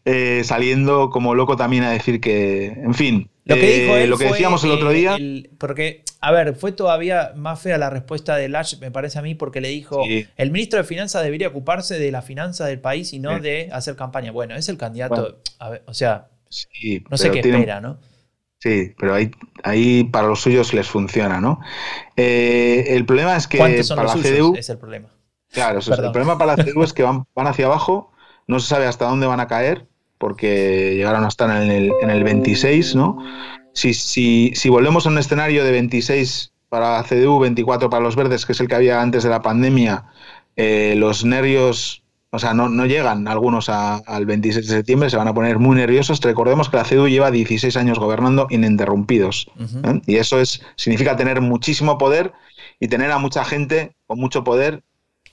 [0.05, 4.65] eh, saliendo como loco también a decir que, en fin, lo que, lo que decíamos
[4.65, 5.17] el otro día.
[5.59, 9.35] porque, a ver, fue todavía más fea la respuesta de Lash, me parece a mí,
[9.35, 10.03] porque le dijo:
[10.37, 13.97] el ministro de Finanzas debería ocuparse de la finanza del país y no de hacer
[13.97, 14.33] campaña.
[14.33, 15.41] Bueno, es el candidato,
[15.87, 16.29] o sea,
[17.11, 17.99] no sé qué espera, ¿no?
[18.63, 19.31] Sí, pero ahí,
[19.63, 21.61] ahí para los suyos les funciona, ¿no?
[22.15, 24.55] Eh, el problema es que para la CDU.
[24.55, 25.09] Es el problema.
[25.53, 28.13] Claro, el problema para la CDU es que van, van hacia abajo,
[28.47, 29.87] no se sabe hasta dónde van a caer,
[30.19, 33.19] porque llegaron a estar en el, en el 26, ¿no?
[33.73, 38.17] Si, si, si volvemos a un escenario de 26 para la CDU, 24 para los
[38.17, 40.05] verdes, que es el que había antes de la pandemia,
[40.57, 42.01] eh, los nervios
[42.33, 45.75] o sea, no, no llegan algunos al 26 de septiembre, se van a poner muy
[45.77, 46.21] nerviosos.
[46.21, 49.49] Recordemos que la CDU lleva 16 años gobernando ininterrumpidos.
[49.59, 50.01] ¿eh?
[50.07, 52.33] Y eso es, significa tener muchísimo poder
[52.79, 54.85] y tener a mucha gente con mucho poder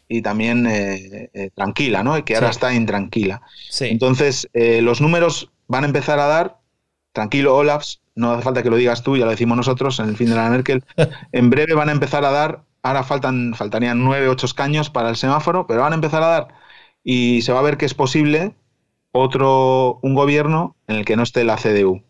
[0.08, 2.24] y también eh, eh, tranquila, ¿no?
[2.24, 3.42] Que ahora está intranquila.
[3.82, 6.60] Entonces, los números van a empezar a dar,
[7.12, 10.18] tranquilo, Olafs, no hace falta que lo digas tú, ya lo decimos nosotros en el
[10.18, 10.84] fin de la Merkel.
[11.32, 15.16] En breve van a empezar a dar, ahora faltan, faltarían nueve, ocho escaños para el
[15.16, 16.48] semáforo, pero van a empezar a dar
[17.04, 18.54] y se va a ver que es posible
[19.12, 22.04] otro, un gobierno en el que no esté la CDU.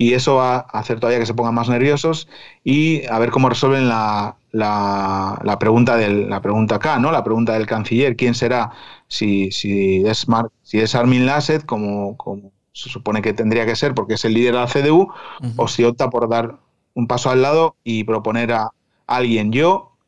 [0.00, 2.26] Y eso va a hacer todavía que se pongan más nerviosos
[2.64, 7.12] y a ver cómo resuelven la, la, pregunta del, la pregunta K, ¿no?
[7.12, 8.70] La pregunta del canciller, ¿quién será?
[9.08, 10.26] Si, si, es,
[10.62, 14.32] si es Armin Lasset, como, como se supone que tendría que ser porque es el
[14.32, 15.12] líder de la CDU,
[15.56, 16.56] o si opta por dar
[16.94, 18.70] un paso al lado y proponer a
[19.06, 19.52] alguien.
[19.52, 19.98] Yo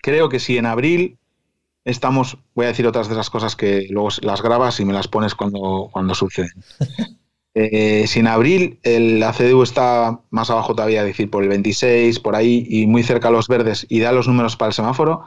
[0.00, 1.18] creo que si en abril
[1.84, 5.08] estamos, voy a decir otras de esas cosas que luego las grabas y me las
[5.08, 6.62] pones cuando, cuando suceden.
[7.60, 12.20] Eh, si en abril el, la CDU está más abajo todavía, decir, por el 26,
[12.20, 15.24] por ahí, y muy cerca a los verdes, y da los números para el semáforo,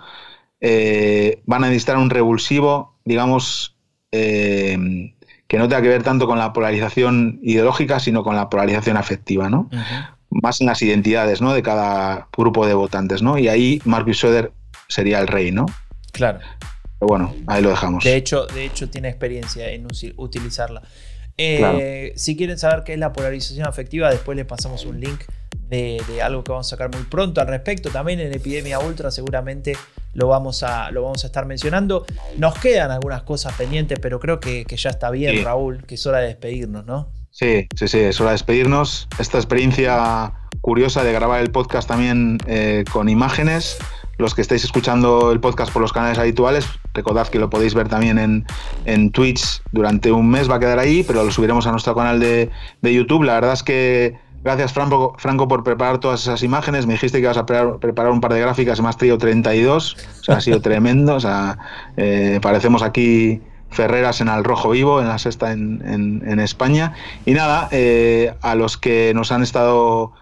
[0.62, 3.76] eh, van a necesitar un revulsivo, digamos,
[4.14, 5.14] eh,
[5.50, 9.50] que no tenga que ver tanto con la polarización ideológica, sino con la polarización afectiva,
[9.50, 9.70] ¿no?
[10.30, 11.52] Más en las identidades, ¿no?
[11.54, 13.38] De cada grupo de votantes, ¿no?
[13.38, 14.54] Y ahí Marcus Söder
[14.88, 15.66] sería el rey, ¿no?
[16.14, 16.40] Claro.
[16.98, 18.06] Pero bueno, ahí lo dejamos.
[18.06, 20.82] De hecho, de hecho tiene experiencia en utilizarla.
[21.38, 25.22] Eh, si quieren saber qué es la polarización afectiva, después les pasamos un link
[25.70, 27.90] de, algo que vamos a sacar muy pronto al respecto.
[27.90, 29.78] También en Epidemia Ultra seguramente
[30.14, 32.06] lo vamos a, lo vamos a estar mencionando.
[32.38, 36.20] Nos quedan algunas cosas pendientes, pero creo que, ya está bien, Raúl, que es hora
[36.20, 37.10] de despedirnos, ¿no?
[37.32, 39.08] Sí, sí, sí, es hora de despedirnos.
[39.18, 43.78] Esta experiencia curiosa de grabar el podcast también eh, con imágenes
[44.22, 47.90] los que estáis escuchando el podcast por los canales habituales, recordad que lo podéis ver
[47.90, 48.46] también en,
[48.86, 52.20] en Twitch durante un mes, va a quedar ahí, pero lo subiremos a nuestro canal
[52.20, 52.50] de,
[52.82, 53.24] YouTube.
[53.24, 56.86] La verdad es que gracias Franco, Franco por preparar todas esas imágenes.
[56.86, 60.38] Me dijiste que ibas a preparar, un par de gráficas más trío 32, o sea,
[60.38, 61.16] ha sido tremendo.
[61.16, 61.58] O sea,
[61.98, 63.42] eh, parecemos aquí
[63.72, 66.94] Ferreras en el rojo vivo, en la sexta en, en, España.
[67.26, 70.14] Y nada, eh, a los que nos han estado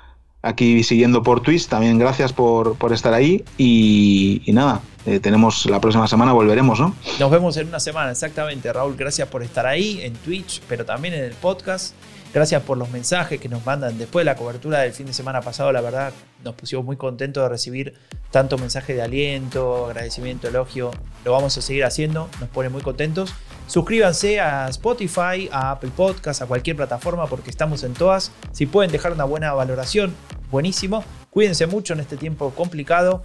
[0.41, 1.67] aquí siguiendo por Twitch.
[1.67, 6.95] También gracias por, estar ahí y, nada, eh, tenemos la próxima semana, volveremos, ¿no?
[7.19, 8.71] Nos vemos en una semana, exactamente.
[8.71, 11.93] Raúl, gracias por estar ahí en Twitch, pero también en el podcast.
[12.31, 15.41] Gracias por los mensajes que nos mandan después de la cobertura del fin de semana
[15.41, 15.71] pasado.
[15.71, 16.13] La verdad,
[16.43, 17.95] nos pusimos muy contentos de recibir
[18.29, 20.91] tanto mensaje de aliento, agradecimiento, elogio.
[21.25, 23.33] Lo vamos a seguir haciendo, nos pone muy contentos.
[23.69, 28.31] Suscríbanse a Spotify, a Apple Podcasts, a cualquier plataforma porque estamos en todas.
[28.51, 30.15] Si pueden dejar una buena valoración,
[30.49, 31.03] buenísimo.
[31.29, 33.21] Cuídense mucho en este tiempo complicado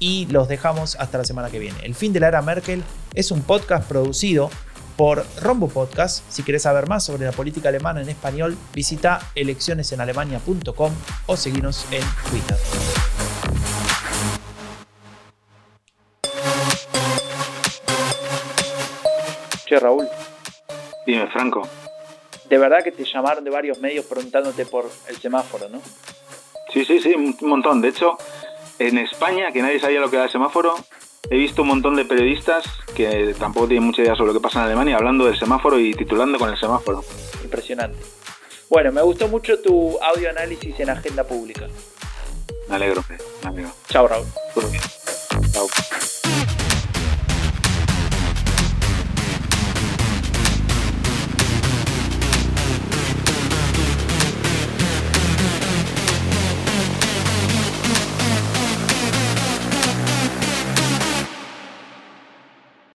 [0.00, 1.78] y los dejamos hasta la semana que viene.
[1.84, 2.82] El fin de la era Merkel
[3.14, 4.50] es un podcast producido
[4.96, 6.24] por Rombo Podcast.
[6.28, 10.92] Si querés saber más sobre la política alemana en español, visita eleccionesenalemania.com
[11.26, 12.58] o seguinos en Twitter.
[19.66, 20.06] Che, Raúl.
[21.06, 21.62] Dime, Franco.
[22.48, 25.80] De verdad que te llamaron de varios medios preguntándote por el semáforo, ¿no?
[26.72, 27.80] Sí, sí, sí, un montón.
[27.80, 28.18] De hecho,
[28.78, 30.74] en España, que nadie sabía lo que era el semáforo,
[31.30, 34.60] he visto un montón de periodistas que tampoco tienen mucha idea sobre lo que pasa
[34.60, 37.04] en Alemania hablando del semáforo y titulando con el semáforo.
[37.42, 37.98] Impresionante.
[38.68, 41.68] Bueno, me gustó mucho tu audio análisis en agenda pública.
[42.68, 43.72] Me alegro, me alegro.
[43.88, 44.26] Chao, Raúl.
[44.70, 44.82] Bien.